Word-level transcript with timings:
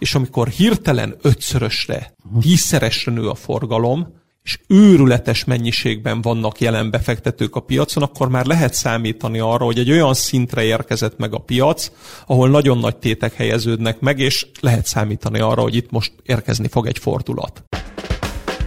és 0.00 0.14
amikor 0.14 0.48
hirtelen 0.48 1.16
ötszörösre, 1.22 2.14
tízszeresre 2.40 3.12
nő 3.12 3.28
a 3.28 3.34
forgalom, 3.34 4.18
és 4.42 4.58
őrületes 4.66 5.44
mennyiségben 5.44 6.20
vannak 6.20 6.60
jelen 6.60 6.90
befektetők 6.90 7.56
a 7.56 7.60
piacon, 7.60 8.02
akkor 8.02 8.28
már 8.28 8.46
lehet 8.46 8.74
számítani 8.74 9.38
arra, 9.38 9.64
hogy 9.64 9.78
egy 9.78 9.90
olyan 9.90 10.14
szintre 10.14 10.62
érkezett 10.62 11.18
meg 11.18 11.34
a 11.34 11.38
piac, 11.38 11.90
ahol 12.26 12.48
nagyon 12.48 12.78
nagy 12.78 12.96
tétek 12.96 13.34
helyeződnek 13.34 14.00
meg, 14.00 14.18
és 14.18 14.46
lehet 14.60 14.86
számítani 14.86 15.40
arra, 15.40 15.62
hogy 15.62 15.74
itt 15.74 15.90
most 15.90 16.12
érkezni 16.22 16.68
fog 16.68 16.86
egy 16.86 16.98
fordulat. 16.98 17.64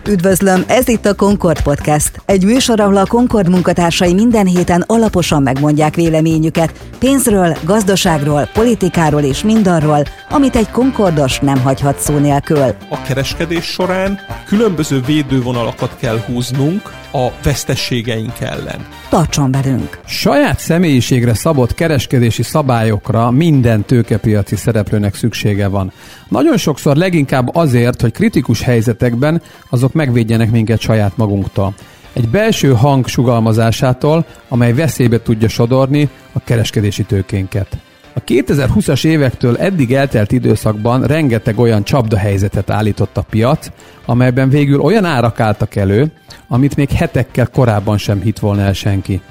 Üdvözlöm, 0.08 0.64
ez 0.68 0.88
itt 0.88 1.06
a 1.06 1.16
Concord 1.16 1.62
Podcast. 1.62 2.22
Egy 2.26 2.46
műsor, 2.46 2.80
ahol 2.80 2.98
a 2.98 3.06
Concord 3.06 3.50
munkatársai 3.50 4.14
minden 4.14 4.46
héten 4.46 4.84
alaposan 4.88 5.42
megmondják 5.42 5.96
véleményüket 5.96 6.72
pénzről, 7.00 7.58
gazdaságról, 7.64 8.50
politikáról 8.54 9.22
és 9.22 9.44
mindarról, 9.44 10.04
amit 10.30 10.56
egy 10.56 10.70
Concordos 10.70 11.40
nem 11.40 11.62
hagyhat 11.62 12.00
szó 12.00 12.18
nélkül. 12.18 12.76
A 12.90 13.02
kereskedés 13.02 13.66
során 13.66 14.20
különböző 14.48 15.02
védővonalakat 15.02 15.96
kell 16.00 16.20
húznunk 16.20 16.82
a 17.14 17.32
vesztességeink 17.44 18.40
ellen. 18.40 18.88
Tartson 19.10 19.52
velünk! 19.52 20.00
Saját 20.06 20.60
személyiségre 20.60 21.34
szabott 21.34 21.74
kereskedési 21.74 22.44
szabályokra 22.44 23.32
minden 23.32 23.84
tőkepiaci 23.84 24.56
szereplőnek 24.56 25.16
szüksége 25.16 25.68
van. 25.68 25.92
Nagyon 26.28 26.58
sokszor 26.58 26.96
leginkább 26.96 27.56
azért, 27.56 28.02
hogy 28.02 28.12
kritikus 28.12 28.62
helyzetekben 28.62 29.42
azok 29.70 29.94
megvédjenek 29.94 30.52
minket 30.52 30.80
saját 30.80 31.18
magunktól. 31.18 31.74
Egy 32.14 32.30
belső 32.30 32.74
hang 32.74 33.08
sugalmazásától, 33.08 34.26
amely 34.48 34.74
veszélybe 34.74 35.22
tudja 35.22 35.48
sodorni 35.48 36.10
a 36.32 36.40
kereskedési 36.44 37.04
tőkénket. 37.04 37.78
A 38.16 38.24
2020-as 38.24 39.06
évektől 39.06 39.58
eddig 39.58 39.94
eltelt 39.94 40.32
időszakban 40.32 41.04
rengeteg 41.04 41.60
olyan 41.60 41.84
csapdahelyzetet 41.84 42.70
állított 42.70 43.18
a 43.18 43.26
piac, 43.30 43.68
amelyben 44.06 44.50
végül 44.50 44.80
olyan 44.80 45.06
árak 45.06 45.40
álltak 45.40 45.76
elő, 45.76 46.12
amit 46.48 46.76
még 46.76 46.90
hetekkel 46.90 47.48
korábban 47.48 47.98
sem 47.98 48.22
hit 48.22 48.40
volna 48.40 48.62
el 48.62 48.74
senki. 48.74 49.22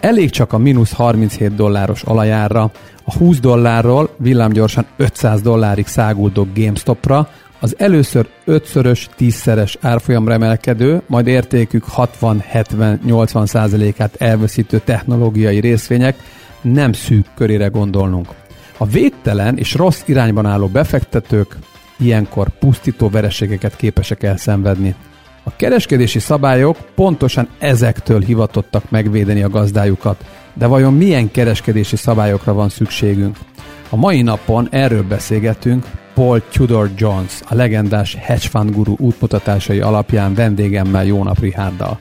Elég 0.00 0.30
csak 0.30 0.52
a 0.52 0.58
mínusz 0.58 0.92
37 0.92 1.54
dolláros 1.54 2.02
alajára, 2.02 2.70
a 3.04 3.16
20 3.16 3.40
dollárról 3.40 4.10
villámgyorsan 4.18 4.86
500 4.96 5.40
dollárig 5.40 5.86
száguldó 5.86 6.46
GameStopra, 6.54 7.28
az 7.60 7.74
először 7.78 8.26
5-szörös, 8.46 9.06
10-szeres 9.18 9.74
árfolyamra 9.80 10.32
emelkedő, 10.32 11.02
majd 11.06 11.26
értékük 11.26 11.84
60-70-80 11.96 13.46
százalékát 13.46 14.14
elveszítő 14.18 14.80
technológiai 14.84 15.60
részvények 15.60 16.16
nem 16.64 16.92
szűk 16.92 17.26
körére 17.34 17.66
gondolnunk. 17.66 18.28
A 18.76 18.86
védtelen 18.86 19.58
és 19.58 19.74
rossz 19.74 20.02
irányban 20.04 20.46
álló 20.46 20.66
befektetők 20.66 21.56
ilyenkor 21.96 22.48
pusztító 22.58 23.08
vereségeket 23.08 23.76
képesek 23.76 24.22
elszenvedni. 24.22 24.94
A 25.42 25.56
kereskedési 25.56 26.18
szabályok 26.18 26.76
pontosan 26.94 27.48
ezektől 27.58 28.20
hivatottak 28.20 28.90
megvédeni 28.90 29.42
a 29.42 29.48
gazdájukat, 29.48 30.24
de 30.54 30.66
vajon 30.66 30.94
milyen 30.94 31.30
kereskedési 31.30 31.96
szabályokra 31.96 32.52
van 32.52 32.68
szükségünk? 32.68 33.36
A 33.88 33.96
mai 33.96 34.22
napon 34.22 34.68
erről 34.70 35.02
beszélgetünk 35.02 35.86
Paul 36.14 36.42
Tudor 36.52 36.90
Jones, 36.96 37.40
a 37.48 37.54
legendás 37.54 38.14
hedge 38.14 38.48
fund 38.48 38.70
guru 38.70 38.94
útmutatásai 38.98 39.80
alapján 39.80 40.34
vendégemmel 40.34 41.04
Jónap 41.04 41.38
Rihárdal. 41.38 41.98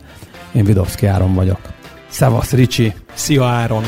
Én 0.51 0.63
Vidovszki 0.63 1.05
Áron 1.05 1.33
vagyok. 1.33 1.59
Szevasz, 2.07 2.51
Ricsi! 2.51 2.93
Szia, 3.13 3.45
Áron! 3.45 3.83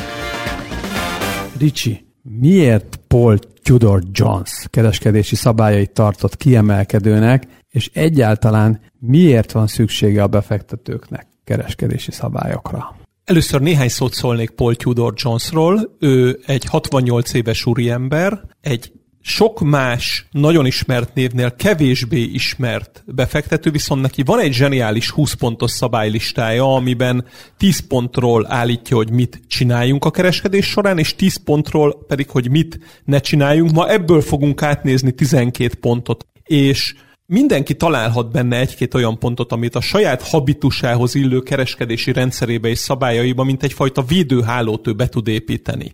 Ricsi, 1.59 2.05
miért 2.21 2.99
Paul 3.07 3.37
Tudor 3.63 4.03
Jones 4.11 4.67
kereskedési 4.69 5.35
szabályait 5.35 5.91
tartott 5.91 6.37
kiemelkedőnek, 6.37 7.47
és 7.69 7.89
egyáltalán 7.93 8.81
miért 8.99 9.51
van 9.51 9.67
szüksége 9.67 10.23
a 10.23 10.27
befektetőknek 10.27 11.27
kereskedési 11.43 12.11
szabályokra? 12.11 12.95
Először 13.23 13.61
néhány 13.61 13.89
szót 13.89 14.13
szólnék 14.13 14.49
Paul 14.49 14.75
Tudor 14.75 15.13
Jonesról. 15.15 15.95
Ő 15.99 16.39
egy 16.45 16.65
68 16.65 17.33
éves 17.33 17.65
úriember, 17.65 18.41
egy 18.61 18.91
sok 19.27 19.59
más 19.59 20.27
nagyon 20.31 20.65
ismert 20.65 21.13
névnél 21.13 21.55
kevésbé 21.55 22.21
ismert 22.21 23.03
befektető, 23.05 23.71
viszont 23.71 24.01
neki 24.01 24.23
van 24.23 24.39
egy 24.39 24.53
zseniális 24.53 25.09
20 25.09 25.33
pontos 25.33 25.71
szabálylistája, 25.71 26.75
amiben 26.75 27.25
10 27.57 27.87
pontról 27.87 28.45
állítja, 28.49 28.95
hogy 28.95 29.11
mit 29.11 29.41
csináljunk 29.47 30.05
a 30.05 30.11
kereskedés 30.11 30.65
során, 30.65 30.97
és 30.97 31.15
10 31.15 31.43
pontról 31.43 32.05
pedig, 32.07 32.29
hogy 32.29 32.49
mit 32.49 32.79
ne 33.05 33.19
csináljunk. 33.19 33.71
Ma 33.71 33.89
ebből 33.89 34.21
fogunk 34.21 34.61
átnézni 34.61 35.11
12 35.11 35.75
pontot. 35.79 36.27
És 36.43 36.95
Mindenki 37.27 37.75
találhat 37.75 38.31
benne 38.31 38.59
egy-két 38.59 38.93
olyan 38.93 39.19
pontot, 39.19 39.51
amit 39.51 39.75
a 39.75 39.81
saját 39.81 40.27
habitusához 40.27 41.15
illő 41.15 41.39
kereskedési 41.39 42.11
rendszerébe 42.11 42.67
és 42.67 42.77
szabályaiba, 42.77 43.43
mint 43.43 43.63
egyfajta 43.63 44.01
védőhálót 44.01 44.87
ő 44.87 44.93
be 44.93 45.07
tud 45.07 45.27
építeni. 45.27 45.93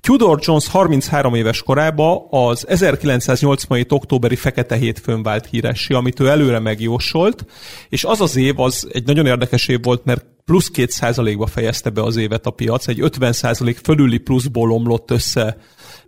Tudor 0.00 0.38
Jones 0.42 0.68
33 0.68 1.34
éves 1.34 1.62
korába 1.62 2.26
az 2.30 2.68
1987. 2.68 3.92
októberi 3.92 4.36
Fekete 4.36 4.76
Hétfőn 4.76 5.22
vált 5.22 5.46
híressé, 5.46 5.94
amit 5.94 6.20
ő 6.20 6.28
előre 6.28 6.58
megjósolt, 6.58 7.44
és 7.88 8.04
az 8.04 8.20
az 8.20 8.36
év 8.36 8.60
az 8.60 8.88
egy 8.92 9.06
nagyon 9.06 9.26
érdekes 9.26 9.68
év 9.68 9.82
volt, 9.82 10.04
mert 10.04 10.26
plusz 10.44 10.70
2%-ba 10.74 11.46
fejezte 11.46 11.90
be 11.90 12.02
az 12.02 12.16
évet 12.16 12.46
a 12.46 12.50
piac, 12.50 12.88
egy 12.88 12.98
50% 13.02 13.76
fölüli 13.82 14.18
pluszból 14.18 14.72
omlott 14.72 15.10
össze 15.10 15.56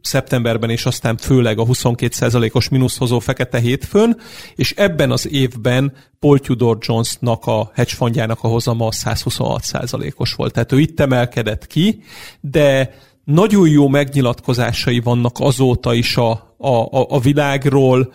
szeptemberben, 0.00 0.70
és 0.70 0.86
aztán 0.86 1.16
főleg 1.16 1.58
a 1.58 1.64
22%-os 1.64 2.68
mínuszhozó 2.68 3.18
Fekete 3.18 3.58
Hétfőn, 3.58 4.20
és 4.54 4.72
ebben 4.76 5.10
az 5.10 5.28
évben 5.28 5.92
Paul 6.18 6.38
Tudor 6.38 6.78
Jonesnak 6.80 7.46
a 7.46 7.70
hedge 7.74 7.94
fundjának 7.94 8.38
a 8.42 8.48
hozama 8.48 8.88
126%-os 8.90 10.34
volt. 10.34 10.52
Tehát 10.52 10.72
ő 10.72 10.80
itt 10.80 11.00
emelkedett 11.00 11.66
ki, 11.66 12.02
de 12.40 12.94
nagyon 13.24 13.68
jó 13.68 13.88
megnyilatkozásai 13.88 15.00
vannak 15.00 15.36
azóta 15.38 15.94
is 15.94 16.16
a, 16.16 16.30
a, 16.58 16.88
a 17.08 17.20
világról. 17.20 18.12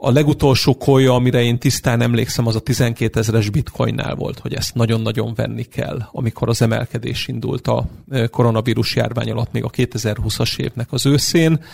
A 0.00 0.10
legutolsó 0.10 0.76
kolja, 0.76 1.14
amire 1.14 1.42
én 1.42 1.58
tisztán 1.58 2.00
emlékszem, 2.00 2.46
az 2.46 2.56
a 2.56 2.60
12 2.60 3.18
ezeres 3.18 3.50
bitcoinnál 3.50 4.14
volt, 4.14 4.38
hogy 4.38 4.54
ezt 4.54 4.74
nagyon-nagyon 4.74 5.32
venni 5.34 5.62
kell, 5.62 5.98
amikor 6.12 6.48
az 6.48 6.62
emelkedés 6.62 7.28
indult 7.28 7.66
a 7.66 7.86
koronavírus 8.30 8.96
járvány 8.96 9.30
alatt 9.30 9.52
még 9.52 9.64
a 9.64 9.70
2020-as 9.70 10.58
évnek 10.58 10.92
az 10.92 11.06
őszén, 11.06 11.64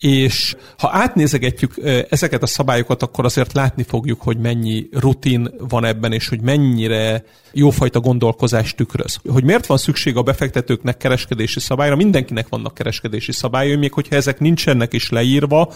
és 0.00 0.56
ha 0.78 0.88
átnézegetjük 0.92 1.74
ezeket 2.10 2.42
a 2.42 2.46
szabályokat, 2.46 3.02
akkor 3.02 3.24
azért 3.24 3.52
látni 3.52 3.82
fogjuk, 3.82 4.22
hogy 4.22 4.38
mennyi 4.38 4.88
rutin 4.92 5.50
van 5.68 5.84
ebben, 5.84 6.12
és 6.12 6.28
hogy 6.28 6.40
mennyire 6.40 7.24
jófajta 7.52 8.00
gondolkozást 8.00 8.76
tükröz. 8.76 9.18
Hogy 9.28 9.44
miért 9.44 9.66
van 9.66 9.76
szükség 9.76 10.16
a 10.16 10.22
befektetőknek 10.22 10.96
kereskedési 10.96 11.60
szabályra? 11.60 11.96
Mindenkinek 11.96 12.48
vannak 12.48 12.74
kereskedési 12.74 13.32
szabályai, 13.32 13.76
még 13.76 13.92
hogyha 13.92 14.16
ezek 14.16 14.38
nincsenek 14.38 14.92
is 14.92 15.10
leírva, 15.10 15.72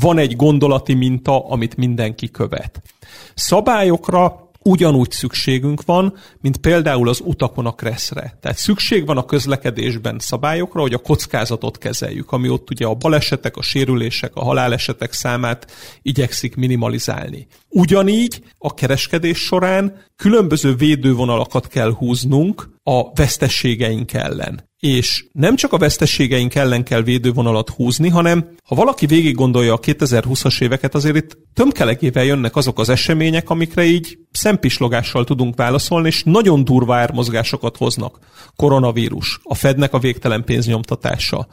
van 0.00 0.18
egy 0.18 0.36
gondolati 0.36 0.94
minta, 0.94 1.48
amit 1.48 1.76
mindenki 1.76 2.30
követ. 2.30 2.82
Szabályokra 3.34 4.47
ugyanúgy 4.68 5.10
szükségünk 5.10 5.84
van, 5.84 6.14
mint 6.40 6.56
például 6.56 7.08
az 7.08 7.20
utakon 7.24 7.66
a 7.66 7.72
kresszre. 7.72 8.38
Tehát 8.40 8.58
szükség 8.58 9.06
van 9.06 9.16
a 9.16 9.24
közlekedésben 9.24 10.18
szabályokra, 10.18 10.80
hogy 10.80 10.94
a 10.94 10.98
kockázatot 10.98 11.78
kezeljük, 11.78 12.32
ami 12.32 12.48
ott 12.48 12.70
ugye 12.70 12.86
a 12.86 12.94
balesetek, 12.94 13.56
a 13.56 13.62
sérülések, 13.62 14.30
a 14.34 14.44
halálesetek 14.44 15.12
számát 15.12 15.70
igyekszik 16.02 16.56
minimalizálni. 16.56 17.46
Ugyanígy 17.68 18.42
a 18.58 18.74
kereskedés 18.74 19.38
során 19.38 20.02
különböző 20.16 20.74
védővonalakat 20.74 21.66
kell 21.66 21.92
húznunk 21.92 22.68
a 22.88 23.12
vesztességeink 23.14 24.12
ellen 24.12 24.68
és 24.78 25.26
nem 25.32 25.56
csak 25.56 25.72
a 25.72 25.78
veszteségeink 25.78 26.54
ellen 26.54 26.84
kell 26.84 27.02
védővonalat 27.02 27.70
húzni, 27.70 28.08
hanem 28.08 28.48
ha 28.64 28.74
valaki 28.74 29.06
végig 29.06 29.34
gondolja 29.34 29.72
a 29.72 29.78
2020-as 29.78 30.62
éveket, 30.62 30.94
azért 30.94 31.16
itt 31.16 31.38
tömkelegével 31.54 32.24
jönnek 32.24 32.56
azok 32.56 32.78
az 32.78 32.88
események, 32.88 33.50
amikre 33.50 33.84
így 33.84 34.18
szempislogással 34.30 35.24
tudunk 35.24 35.56
válaszolni, 35.56 36.06
és 36.06 36.22
nagyon 36.22 36.64
durva 36.64 36.96
ármozgásokat 36.96 37.76
hoznak. 37.76 38.18
Koronavírus, 38.56 39.40
a 39.42 39.54
Fednek 39.54 39.92
a 39.92 39.98
végtelen 39.98 40.44
pénznyomtatása, 40.44 41.46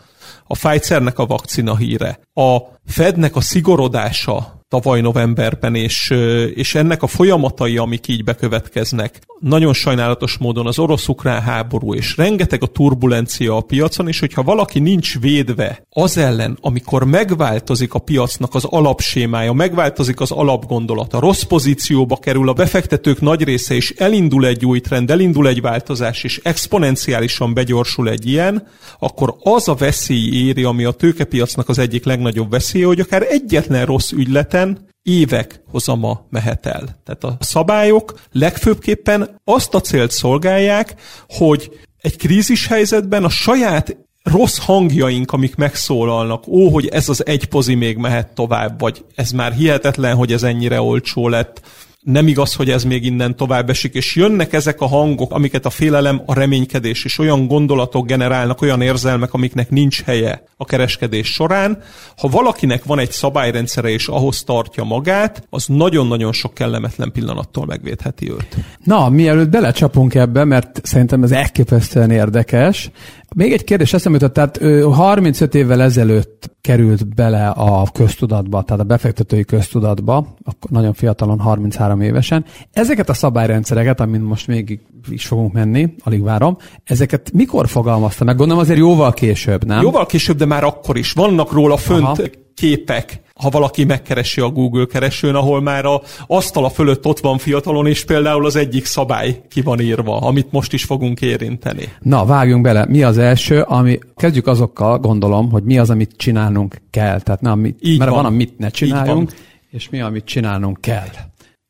a 0.48 0.54
Pfizernek 0.54 1.20
a 1.20 1.26
vakcina 1.26 1.76
híre, 1.76 2.20
a 2.34 2.58
Fednek 2.86 3.36
a 3.36 3.42
szigorodása 3.42 4.65
tavaly 4.82 5.02
novemberben, 5.02 5.76
és, 5.76 6.14
és 6.56 6.76
ennek 6.76 7.04
a 7.04 7.08
folyamatai, 7.08 7.78
amik 7.78 8.08
így 8.08 8.24
bekövetkeznek, 8.24 9.20
nagyon 9.40 9.74
sajnálatos 9.74 10.38
módon 10.38 10.68
az 10.68 10.80
orosz-ukrán 10.80 11.42
háború, 11.42 11.94
és 11.94 12.18
rengeteg 12.18 12.64
a 12.64 12.68
turbulencia 12.68 13.56
a 13.56 13.62
piacon, 13.62 14.08
és 14.08 14.20
hogyha 14.20 14.44
valaki 14.44 14.80
nincs 14.80 15.20
védve 15.20 15.86
az 15.90 16.18
ellen, 16.18 16.58
amikor 16.62 17.04
megváltozik 17.04 17.94
a 17.94 18.00
piacnak 18.00 18.56
az 18.56 18.64
alapsémája, 18.64 19.54
megváltozik 19.54 20.20
az 20.20 20.32
alapgondolata, 20.32 21.20
rossz 21.20 21.42
pozícióba 21.42 22.18
kerül 22.18 22.50
a 22.50 22.54
befektetők 22.54 23.22
nagy 23.22 23.44
része, 23.44 23.76
és 23.76 23.94
elindul 23.98 24.46
egy 24.46 24.66
új 24.66 24.80
trend, 24.80 25.12
elindul 25.12 25.48
egy 25.48 25.62
változás, 25.62 26.24
és 26.24 26.40
exponenciálisan 26.44 27.54
begyorsul 27.54 28.10
egy 28.10 28.28
ilyen, 28.28 28.68
akkor 29.00 29.36
az 29.44 29.68
a 29.68 29.76
veszély 29.76 30.48
éri, 30.48 30.64
ami 30.64 30.84
a 30.84 30.92
tőkepiacnak 30.92 31.70
az 31.70 31.80
egyik 31.80 32.06
legnagyobb 32.06 32.50
veszélye, 32.52 32.86
hogy 32.86 33.00
akár 33.00 33.26
egyetlen 33.30 33.86
rossz 33.86 34.12
ügyleten 34.12 34.65
évek 35.04 35.62
hozama 35.72 36.26
mehet 36.30 36.66
el. 36.66 37.02
Tehát 37.04 37.24
a 37.24 37.38
szabályok 37.40 38.20
legfőbbképpen 38.32 39.42
azt 39.44 39.74
a 39.74 39.82
célt 39.82 40.12
szolgálják, 40.12 40.96
hogy 41.28 41.80
egy 42.02 42.18
krízis 42.18 42.68
helyzetben 42.68 43.24
a 43.24 43.30
saját 43.30 43.98
rossz 44.24 44.58
hangjaink, 44.58 45.32
amik 45.32 45.56
megszólalnak, 45.56 46.48
ó, 46.48 46.70
hogy 46.70 46.88
ez 46.88 47.10
az 47.10 47.26
egy 47.26 47.46
pozi 47.46 47.76
még 47.76 47.98
mehet 47.98 48.34
tovább, 48.34 48.80
vagy 48.80 49.06
ez 49.16 49.32
már 49.32 49.54
hihetetlen, 49.54 50.16
hogy 50.16 50.32
ez 50.32 50.44
ennyire 50.44 50.82
olcsó 50.82 51.28
lett, 51.28 51.62
nem 52.06 52.28
igaz, 52.28 52.54
hogy 52.54 52.70
ez 52.70 52.84
még 52.84 53.06
innen 53.06 53.36
tovább 53.36 53.70
esik, 53.70 53.94
és 53.94 54.16
jönnek 54.16 54.54
ezek 54.54 54.82
a 54.82 54.86
hangok, 54.86 55.32
amiket 55.32 55.66
a 55.66 55.70
félelem, 55.70 56.22
a 56.26 56.34
reménykedés 56.34 57.06
és 57.06 57.20
olyan 57.20 57.48
gondolatok 57.48 58.06
generálnak, 58.06 58.62
olyan 58.62 58.82
érzelmek, 58.82 59.34
amiknek 59.34 59.70
nincs 59.70 60.04
helye 60.04 60.44
a 60.58 60.66
kereskedés 60.66 61.28
során. 61.28 61.82
Ha 62.18 62.28
valakinek 62.28 62.84
van 62.84 63.00
egy 63.00 63.12
szabályrendszere 63.12 63.90
és 63.90 64.08
ahhoz 64.08 64.44
tartja 64.44 64.84
magát, 64.84 65.48
az 65.50 65.66
nagyon-nagyon 65.68 66.34
sok 66.34 66.54
kellemetlen 66.54 67.12
pillanattól 67.12 67.66
megvédheti 67.66 68.32
őt. 68.32 68.56
Na, 68.84 69.10
mielőtt 69.10 69.50
belecsapunk 69.50 70.16
ebbe, 70.16 70.44
mert 70.44 70.80
szerintem 70.84 71.24
ez 71.24 71.32
elképesztően 71.32 72.12
érdekes, 72.12 72.92
még 73.36 73.52
egy 73.52 73.64
kérdés 73.64 73.94
eszembe 73.94 74.18
jutott, 74.22 74.34
tehát 74.58 74.84
35 74.94 75.56
évvel 75.56 75.82
ezelőtt 75.82 76.52
került 76.62 77.16
bele 77.16 77.48
a 77.48 77.88
köztudatba, 77.94 78.64
tehát 78.64 78.82
a 78.82 78.86
befektetői 78.86 79.46
köztudatba, 79.46 80.36
akkor 80.44 80.70
nagyon 80.70 80.94
fiatalon, 80.94 81.40
33 81.40 82.02
évesen. 82.02 82.46
Ezeket 82.72 83.10
a 83.10 83.14
szabályrendszereket, 83.14 84.00
amit 84.00 84.22
most 84.22 84.48
még 84.48 84.80
is 85.10 85.26
fogunk 85.26 85.54
menni, 85.54 85.94
alig 86.04 86.24
várom, 86.24 86.58
ezeket 86.84 87.32
mikor 87.34 87.68
fogalmazta 87.68 88.24
meg? 88.24 88.36
Gondolom 88.36 88.62
azért 88.62 88.80
jóval 88.80 89.14
később, 89.14 89.66
nem? 89.66 89.82
Jóval 89.82 90.06
később, 90.06 90.38
de 90.38 90.46
már 90.46 90.64
akkor 90.64 90.98
is. 90.98 91.12
Vannak 91.12 91.52
róla 91.52 91.78
fönt 91.78 92.04
Aha. 92.04 92.18
képek, 92.56 93.22
ha 93.42 93.50
valaki 93.50 93.84
megkeresi 93.84 94.42
a 94.42 94.50
Google 94.50 94.86
keresőn, 94.86 95.36
ahol 95.36 95.62
már 95.62 95.86
a 95.86 96.02
asztala 96.28 96.70
fölött 96.70 97.06
ott 97.06 97.20
van 97.20 97.38
fiatalon, 97.38 97.88
és 97.88 98.06
például 98.06 98.46
az 98.46 98.56
egyik 98.56 98.86
szabály 98.86 99.42
ki 99.50 99.62
van 99.62 99.80
írva, 99.80 100.18
amit 100.18 100.52
most 100.52 100.74
is 100.74 100.84
fogunk 100.84 101.22
érinteni. 101.22 101.94
Na, 102.00 102.26
vágjunk 102.26 102.64
bele. 102.64 102.86
Mi 102.86 103.04
az 103.04 103.18
első, 103.18 103.62
ami, 103.62 104.00
kezdjük 104.16 104.48
azokkal, 104.48 105.00
gondolom, 105.00 105.52
hogy 105.52 105.64
mi 105.64 105.78
az, 105.78 105.90
amit 105.90 106.14
csinálnunk 106.18 106.82
kell. 106.90 107.22
Tehát 107.22 107.42
nem, 107.42 107.52
amit, 107.52 107.78
Így 107.82 108.00
mert 108.00 108.12
van. 108.12 108.24
van, 108.24 108.32
amit 108.32 108.58
ne 108.58 108.70
csináljunk, 108.70 109.32
és 109.72 109.90
mi, 109.90 110.02
amit 110.02 110.26
csinálnunk 110.26 110.82
kell. 110.82 111.08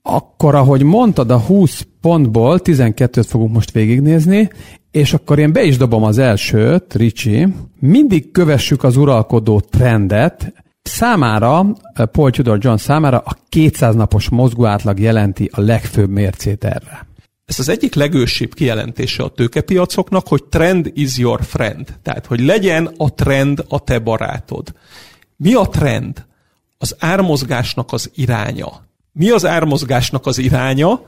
Akkor, 0.02 0.56
ahogy 0.56 0.84
mondtad, 0.84 1.32
a 1.32 1.40
20 1.40 1.88
pontból 2.02 2.60
12-t 2.64 3.26
fogunk 3.28 3.54
most 3.54 3.72
végignézni, 3.72 4.50
és 4.92 5.14
akkor 5.14 5.40
én 5.40 5.54
be 5.54 5.64
is 5.64 5.78
dobom 5.78 6.04
az 6.04 6.18
elsőt, 6.18 6.94
Ricsi. 6.94 7.48
Mindig 7.80 8.32
kövessük 8.32 8.84
az 8.84 8.98
uralkodó 8.98 9.60
trendet, 9.60 10.54
Számára, 10.90 11.66
eh, 11.94 12.06
Paul 12.06 12.32
Tudor 12.32 12.58
John 12.62 12.76
számára 12.76 13.18
a 13.18 13.38
200 13.50 13.96
napos 13.96 14.30
mozgóátlag 14.30 15.00
jelenti 15.00 15.50
a 15.54 15.62
legfőbb 15.62 16.10
mércét 16.10 16.64
erre. 16.64 17.08
Ez 17.46 17.60
az 17.60 17.70
egyik 17.70 17.96
legősibb 17.96 18.54
kijelentése 18.54 19.24
a 19.24 19.30
tőkepiacoknak, 19.30 20.28
hogy 20.28 20.44
trend 20.44 20.92
is 20.94 21.18
your 21.18 21.44
friend. 21.44 21.98
Tehát, 22.04 22.26
hogy 22.26 22.40
legyen 22.40 22.90
a 22.98 23.14
trend 23.14 23.66
a 23.68 23.84
te 23.84 24.00
barátod. 24.00 24.74
Mi 25.36 25.54
a 25.54 25.68
trend? 25.68 26.26
Az 26.78 26.96
ármozgásnak 27.00 27.94
az 27.94 28.12
iránya. 28.16 28.86
Mi 29.12 29.30
az 29.30 29.46
ármozgásnak 29.46 30.26
az 30.26 30.38
iránya? 30.38 31.02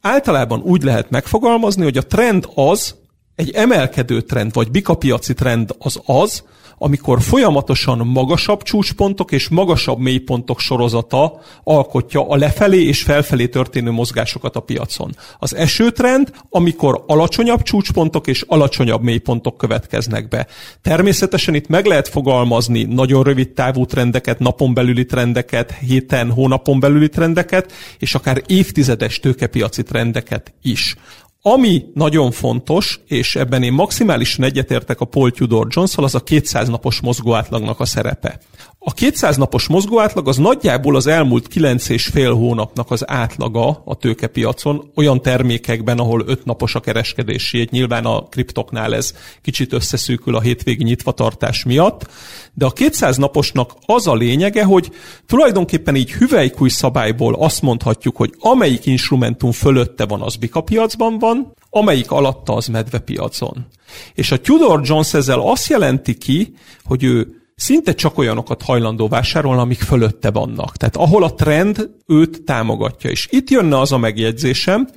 Általában 0.00 0.60
úgy 0.60 0.82
lehet 0.82 1.10
megfogalmazni, 1.10 1.82
hogy 1.82 1.96
a 1.96 2.06
trend 2.06 2.48
az, 2.54 2.94
egy 3.34 3.50
emelkedő 3.50 4.20
trend, 4.20 4.52
vagy 4.54 4.70
bikapiaci 4.70 5.34
trend 5.34 5.74
az 5.78 6.00
az, 6.04 6.42
amikor 6.84 7.22
folyamatosan 7.22 7.98
magasabb 7.98 8.62
csúcspontok 8.62 9.32
és 9.32 9.48
magasabb 9.48 9.98
mélypontok 9.98 10.60
sorozata 10.60 11.40
alkotja 11.64 12.28
a 12.28 12.36
lefelé 12.36 12.82
és 12.86 13.02
felfelé 13.02 13.46
történő 13.46 13.90
mozgásokat 13.90 14.56
a 14.56 14.60
piacon. 14.60 15.16
Az 15.38 15.54
esőtrend, 15.54 16.30
amikor 16.48 17.04
alacsonyabb 17.06 17.62
csúcspontok 17.62 18.26
és 18.26 18.44
alacsonyabb 18.46 19.02
mélypontok 19.02 19.56
következnek 19.56 20.28
be. 20.28 20.46
Természetesen 20.82 21.54
itt 21.54 21.68
meg 21.68 21.86
lehet 21.86 22.08
fogalmazni 22.08 22.82
nagyon 22.82 23.22
rövid 23.22 23.50
távú 23.50 23.84
trendeket, 23.84 24.38
napon 24.38 24.74
belüli 24.74 25.04
trendeket, 25.04 25.72
héten, 25.72 26.30
hónapon 26.30 26.80
belüli 26.80 27.08
trendeket, 27.08 27.72
és 27.98 28.14
akár 28.14 28.42
évtizedes 28.46 29.20
tőkepiaci 29.20 29.82
trendeket 29.82 30.54
is. 30.62 30.96
Ami 31.44 31.84
nagyon 31.94 32.30
fontos, 32.30 33.00
és 33.06 33.36
ebben 33.36 33.62
én 33.62 33.72
maximálisan 33.72 34.44
egyetértek 34.44 35.00
a 35.00 35.04
Paul 35.04 35.30
Tudor 35.30 35.66
jones 35.70 35.96
az 35.96 36.14
a 36.14 36.22
200 36.22 36.68
napos 36.68 37.00
mozgóátlagnak 37.00 37.80
a 37.80 37.84
szerepe. 37.84 38.40
A 38.78 38.92
200 38.92 39.36
napos 39.36 39.66
mozgóátlag 39.66 40.28
az 40.28 40.36
nagyjából 40.36 40.96
az 40.96 41.06
elmúlt 41.06 41.48
9 41.48 41.88
és 41.88 42.06
fél 42.06 42.34
hónapnak 42.34 42.90
az 42.90 43.10
átlaga 43.10 43.82
a 43.84 43.94
tőkepiacon, 43.94 44.90
olyan 44.94 45.22
termékekben, 45.22 45.98
ahol 45.98 46.24
5 46.26 46.44
napos 46.44 46.74
a 46.74 46.80
kereskedési, 46.80 47.68
nyilván 47.70 48.04
a 48.04 48.22
kriptoknál 48.22 48.94
ez 48.94 49.14
kicsit 49.40 49.72
összeszűkül 49.72 50.36
a 50.36 50.40
hétvégi 50.40 50.84
nyitvatartás 50.84 51.64
miatt, 51.64 52.10
de 52.54 52.66
a 52.66 52.70
200 52.70 53.16
naposnak 53.16 53.74
az 53.86 54.06
a 54.06 54.14
lényege, 54.14 54.64
hogy 54.64 54.90
tulajdonképpen 55.26 55.96
így 55.96 56.12
hüvelykúj 56.12 56.68
szabályból 56.68 57.34
azt 57.34 57.62
mondhatjuk, 57.62 58.16
hogy 58.16 58.34
amelyik 58.38 58.86
instrumentum 58.86 59.50
fölötte 59.52 60.06
van, 60.06 60.20
az 60.20 60.36
bikapiacban 60.36 61.18
van, 61.18 61.54
amelyik 61.70 62.10
alatta 62.10 62.54
az 62.54 62.66
medvepiacon. 62.66 63.66
És 64.14 64.30
a 64.32 64.40
Tudor 64.40 64.80
Jones 64.84 65.14
ezzel 65.14 65.40
azt 65.40 65.68
jelenti 65.68 66.14
ki, 66.14 66.54
hogy 66.84 67.04
ő 67.04 67.42
szinte 67.54 67.94
csak 67.94 68.18
olyanokat 68.18 68.62
hajlandó 68.62 69.08
vásárolni, 69.08 69.60
amik 69.60 69.80
fölötte 69.80 70.30
vannak. 70.30 70.76
Tehát 70.76 70.96
ahol 70.96 71.22
a 71.24 71.34
trend 71.34 71.90
őt 72.06 72.42
támogatja. 72.44 73.10
És 73.10 73.28
itt 73.30 73.50
jönne 73.50 73.78
az 73.78 73.92
a 73.92 73.98
megjegyzésem, 73.98 74.88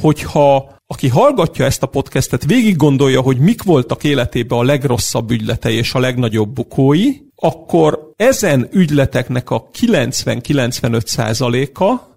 hogyha 0.00 0.75
aki 0.86 1.08
hallgatja 1.08 1.64
ezt 1.64 1.82
a 1.82 1.86
podcastet, 1.86 2.44
végig 2.44 2.76
gondolja, 2.76 3.20
hogy 3.20 3.38
mik 3.38 3.62
voltak 3.62 4.04
életében 4.04 4.58
a 4.58 4.62
legrosszabb 4.62 5.30
ügyletei 5.30 5.76
és 5.76 5.94
a 5.94 5.98
legnagyobb 5.98 6.48
bukói, 6.48 7.12
akkor 7.36 8.12
ezen 8.16 8.68
ügyleteknek 8.72 9.50
a 9.50 9.68
90-95 9.80 11.06
százaléka 11.06 12.14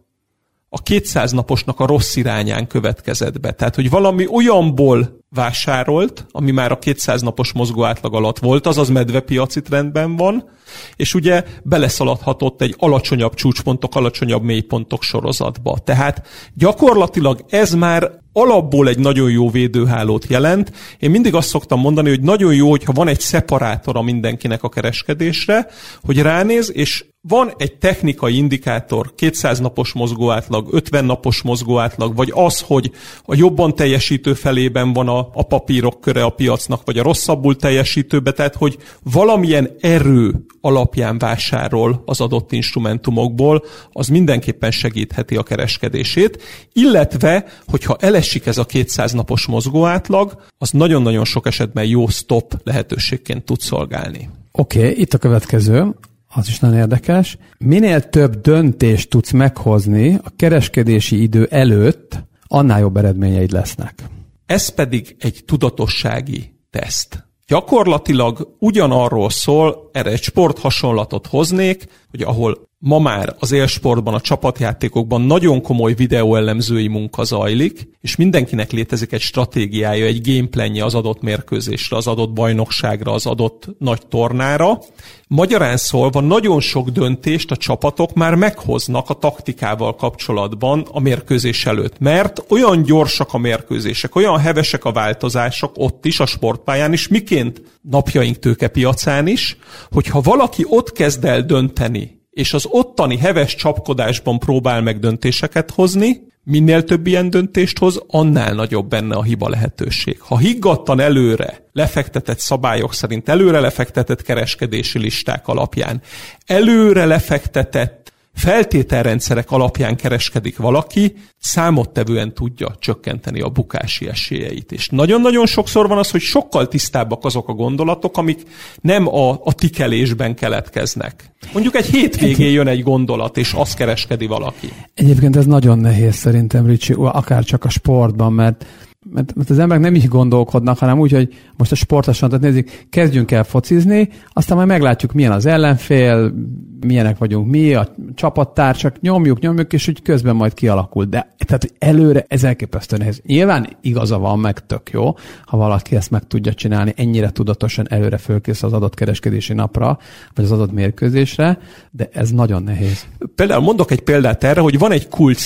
a 0.69 0.81
200 0.81 1.31
naposnak 1.31 1.79
a 1.79 1.85
rossz 1.85 2.15
irányán 2.15 2.67
következett 2.67 3.39
be. 3.39 3.51
Tehát, 3.51 3.75
hogy 3.75 3.89
valami 3.89 4.27
olyanból 4.27 5.18
vásárolt, 5.29 6.25
ami 6.31 6.51
már 6.51 6.71
a 6.71 6.79
200 6.79 7.21
napos 7.21 7.51
mozgó 7.53 7.83
átlag 7.83 8.13
alatt 8.13 8.39
volt, 8.39 8.67
azaz 8.67 8.89
medvepiaci 8.89 9.61
trendben 9.61 10.15
van, 10.15 10.49
és 10.95 11.13
ugye 11.13 11.43
beleszaladhatott 11.63 12.61
egy 12.61 12.75
alacsonyabb 12.77 13.33
csúcspontok, 13.33 13.95
alacsonyabb 13.95 14.43
mélypontok 14.43 15.03
sorozatba. 15.03 15.77
Tehát 15.83 16.27
gyakorlatilag 16.53 17.45
ez 17.49 17.73
már 17.73 18.11
alapból 18.33 18.87
egy 18.87 18.99
nagyon 18.99 19.31
jó 19.31 19.49
védőhálót 19.49 20.25
jelent. 20.27 20.71
Én 20.99 21.09
mindig 21.09 21.35
azt 21.35 21.47
szoktam 21.47 21.79
mondani, 21.79 22.09
hogy 22.09 22.21
nagyon 22.21 22.53
jó, 22.53 22.69
hogyha 22.69 22.93
van 22.93 23.07
egy 23.07 23.19
szeparátora 23.19 24.01
mindenkinek 24.01 24.63
a 24.63 24.69
kereskedésre, 24.69 25.67
hogy 26.01 26.21
ránéz, 26.21 26.71
és 26.73 27.05
van 27.21 27.53
egy 27.57 27.77
technikai 27.77 28.37
indikátor, 28.37 29.15
200 29.15 29.59
napos 29.59 29.93
mozgóátlag, 29.93 30.67
50 30.71 31.05
napos 31.05 31.41
mozgóátlag, 31.41 32.15
vagy 32.15 32.31
az, 32.35 32.59
hogy 32.59 32.91
a 33.23 33.35
jobban 33.35 33.75
teljesítő 33.75 34.33
felében 34.33 34.93
van 34.93 35.07
a, 35.07 35.18
a 35.19 35.43
papírok 35.43 36.01
köre 36.01 36.23
a 36.23 36.29
piacnak, 36.29 36.81
vagy 36.85 36.97
a 36.97 37.03
rosszabbul 37.03 37.55
teljesítőbe, 37.55 38.31
tehát 38.31 38.55
hogy 38.55 38.77
valamilyen 39.03 39.69
erő 39.79 40.45
alapján 40.61 41.17
vásárol 41.17 42.03
az 42.05 42.21
adott 42.21 42.51
instrumentumokból, 42.51 43.63
az 43.91 44.07
mindenképpen 44.07 44.71
segítheti 44.71 45.35
a 45.35 45.43
kereskedését, 45.43 46.43
illetve, 46.73 47.45
hogyha 47.67 47.97
elesik 47.99 48.45
ez 48.45 48.57
a 48.57 48.65
200 48.65 49.11
napos 49.11 49.45
mozgóátlag, 49.45 50.41
az 50.57 50.69
nagyon-nagyon 50.69 51.25
sok 51.25 51.47
esetben 51.47 51.85
jó 51.85 52.07
stop 52.07 52.53
lehetőségként 52.63 53.43
tud 53.43 53.59
szolgálni. 53.59 54.29
Oké, 54.51 54.79
okay, 54.79 54.99
itt 54.99 55.13
a 55.13 55.17
következő 55.17 55.95
az 56.33 56.47
is 56.47 56.59
nagyon 56.59 56.77
érdekes. 56.77 57.37
Minél 57.57 58.09
több 58.09 58.41
döntést 58.41 59.09
tudsz 59.09 59.31
meghozni 59.31 60.13
a 60.23 60.31
kereskedési 60.35 61.21
idő 61.21 61.47
előtt, 61.51 62.23
annál 62.47 62.79
jobb 62.79 62.97
eredményeid 62.97 63.51
lesznek. 63.51 64.03
Ez 64.49 64.69
pedig 64.69 65.15
egy 65.19 65.43
tudatossági 65.45 66.55
teszt. 66.69 67.27
Gyakorlatilag 67.47 68.55
ugyanarról 68.59 69.29
szól, 69.29 69.89
erre 69.93 70.09
egy 70.09 70.21
sport 70.21 70.59
hasonlatot 70.59 71.27
hoznék, 71.27 71.85
hogy 72.09 72.21
ahol 72.21 72.68
ma 72.81 72.99
már 72.99 73.35
az 73.39 73.51
élsportban, 73.51 74.13
a 74.13 74.21
csapatjátékokban 74.21 75.21
nagyon 75.21 75.61
komoly 75.61 75.93
videóellenzői 75.93 76.87
munka 76.87 77.23
zajlik, 77.23 77.89
és 78.01 78.15
mindenkinek 78.15 78.71
létezik 78.71 79.11
egy 79.11 79.21
stratégiája, 79.21 80.05
egy 80.05 80.21
gameplanje 80.33 80.85
az 80.85 80.95
adott 80.95 81.21
mérkőzésre, 81.21 81.97
az 81.97 82.07
adott 82.07 82.33
bajnokságra, 82.33 83.11
az 83.11 83.25
adott 83.25 83.67
nagy 83.79 84.07
tornára. 84.07 84.79
Magyarán 85.27 85.77
szólva 85.77 86.21
nagyon 86.21 86.59
sok 86.59 86.89
döntést 86.89 87.51
a 87.51 87.57
csapatok 87.57 88.13
már 88.13 88.35
meghoznak 88.35 89.09
a 89.09 89.13
taktikával 89.13 89.95
kapcsolatban 89.95 90.87
a 90.91 90.99
mérkőzés 90.99 91.65
előtt, 91.65 91.99
mert 91.99 92.43
olyan 92.49 92.83
gyorsak 92.83 93.33
a 93.33 93.37
mérkőzések, 93.37 94.15
olyan 94.15 94.37
hevesek 94.37 94.85
a 94.85 94.91
változások 94.91 95.71
ott 95.75 96.05
is, 96.05 96.19
a 96.19 96.25
sportpályán 96.25 96.93
is, 96.93 97.07
miként 97.07 97.61
napjaink 97.81 98.39
tőkepiacán 98.39 99.27
is, 99.27 99.57
hogyha 99.91 100.21
valaki 100.21 100.65
ott 100.67 100.91
kezd 100.91 101.25
el 101.25 101.41
dönteni, 101.41 102.18
és 102.39 102.53
az 102.53 102.65
ottani 102.69 103.17
heves 103.17 103.55
csapkodásban 103.55 104.39
próbál 104.39 104.81
meg 104.81 104.99
döntéseket 104.99 105.71
hozni, 105.71 106.27
minél 106.43 106.83
több 106.83 107.07
ilyen 107.07 107.29
döntést 107.29 107.77
hoz, 107.77 108.01
annál 108.07 108.53
nagyobb 108.53 108.89
benne 108.89 109.15
a 109.15 109.23
hiba 109.23 109.49
lehetőség. 109.49 110.19
Ha 110.19 110.37
higgadtan 110.37 110.99
előre 110.99 111.69
lefektetett 111.73 112.39
szabályok 112.39 112.93
szerint, 112.93 113.29
előre 113.29 113.59
lefektetett 113.59 114.21
kereskedési 114.21 114.99
listák 114.99 115.47
alapján, 115.47 116.01
előre 116.45 117.05
lefektetett 117.05 118.11
feltételrendszerek 118.39 119.51
alapján 119.51 119.95
kereskedik 119.95 120.57
valaki, 120.57 121.13
számottevően 121.39 122.33
tudja 122.33 122.75
csökkenteni 122.79 123.41
a 123.41 123.49
bukási 123.49 124.07
esélyeit. 124.07 124.71
És 124.71 124.87
nagyon-nagyon 124.89 125.45
sokszor 125.45 125.87
van 125.87 125.97
az, 125.97 126.11
hogy 126.11 126.21
sokkal 126.21 126.67
tisztábbak 126.67 127.25
azok 127.25 127.47
a 127.47 127.53
gondolatok, 127.53 128.17
amik 128.17 128.43
nem 128.81 129.07
a, 129.07 129.29
a 129.29 129.53
tikelésben 129.53 130.35
keletkeznek. 130.35 131.33
Mondjuk 131.53 131.75
egy 131.75 131.85
hétvégén 131.85 132.51
jön 132.51 132.67
egy 132.67 132.83
gondolat, 132.83 133.37
és 133.37 133.53
azt 133.53 133.75
kereskedi 133.75 134.25
valaki. 134.25 134.69
Egyébként 134.93 135.35
ez 135.35 135.45
nagyon 135.45 135.79
nehéz 135.79 136.15
szerintem, 136.15 136.65
Ricsi, 136.65 136.93
akár 136.97 137.43
csak 137.43 137.65
a 137.65 137.69
sportban, 137.69 138.33
mert 138.33 138.65
mert, 139.13 139.35
mert 139.35 139.49
az 139.49 139.59
emberek 139.59 139.83
nem 139.83 139.95
így 139.95 140.07
gondolkodnak, 140.07 140.77
hanem 140.77 140.99
úgy, 140.99 141.11
hogy 141.11 141.33
most 141.57 141.71
a 141.71 141.75
sportosan, 141.75 142.29
tehát 142.29 142.43
nézik, 142.43 142.87
kezdjünk 142.89 143.31
el 143.31 143.43
focizni, 143.43 144.09
aztán 144.33 144.57
majd 144.57 144.69
meglátjuk, 144.69 145.13
milyen 145.13 145.31
az 145.31 145.45
ellenfél, 145.45 146.33
milyenek 146.79 147.17
vagyunk 147.17 147.47
mi, 147.47 147.73
a 147.73 147.95
csapattársak, 148.15 149.01
nyomjuk, 149.01 149.39
nyomjuk, 149.39 149.73
és 149.73 149.87
úgy 149.87 150.01
közben 150.01 150.35
majd 150.35 150.53
kialakul. 150.53 151.05
De 151.05 151.35
tehát 151.37 151.73
előre 151.77 152.25
ez 152.27 152.43
elképesztő 152.43 152.97
nehéz. 152.97 153.21
Nyilván 153.25 153.77
igaza 153.81 154.17
van, 154.17 154.39
meg 154.39 154.65
tök 154.65 154.89
jó, 154.91 155.15
ha 155.45 155.57
valaki 155.57 155.95
ezt 155.95 156.11
meg 156.11 156.27
tudja 156.27 156.53
csinálni, 156.53 156.93
ennyire 156.95 157.29
tudatosan 157.29 157.85
előre 157.89 158.17
fölkész 158.17 158.63
az 158.63 158.73
adott 158.73 158.95
kereskedési 158.95 159.53
napra, 159.53 159.99
vagy 160.33 160.45
az 160.45 160.51
adott 160.51 160.71
mérkőzésre, 160.71 161.59
de 161.91 162.09
ez 162.11 162.31
nagyon 162.31 162.63
nehéz. 162.63 163.05
Például 163.35 163.61
mondok 163.61 163.91
egy 163.91 164.01
példát 164.01 164.43
erre, 164.43 164.61
hogy 164.61 164.77
van 164.77 164.91
egy 164.91 165.07
kult. 165.07 165.37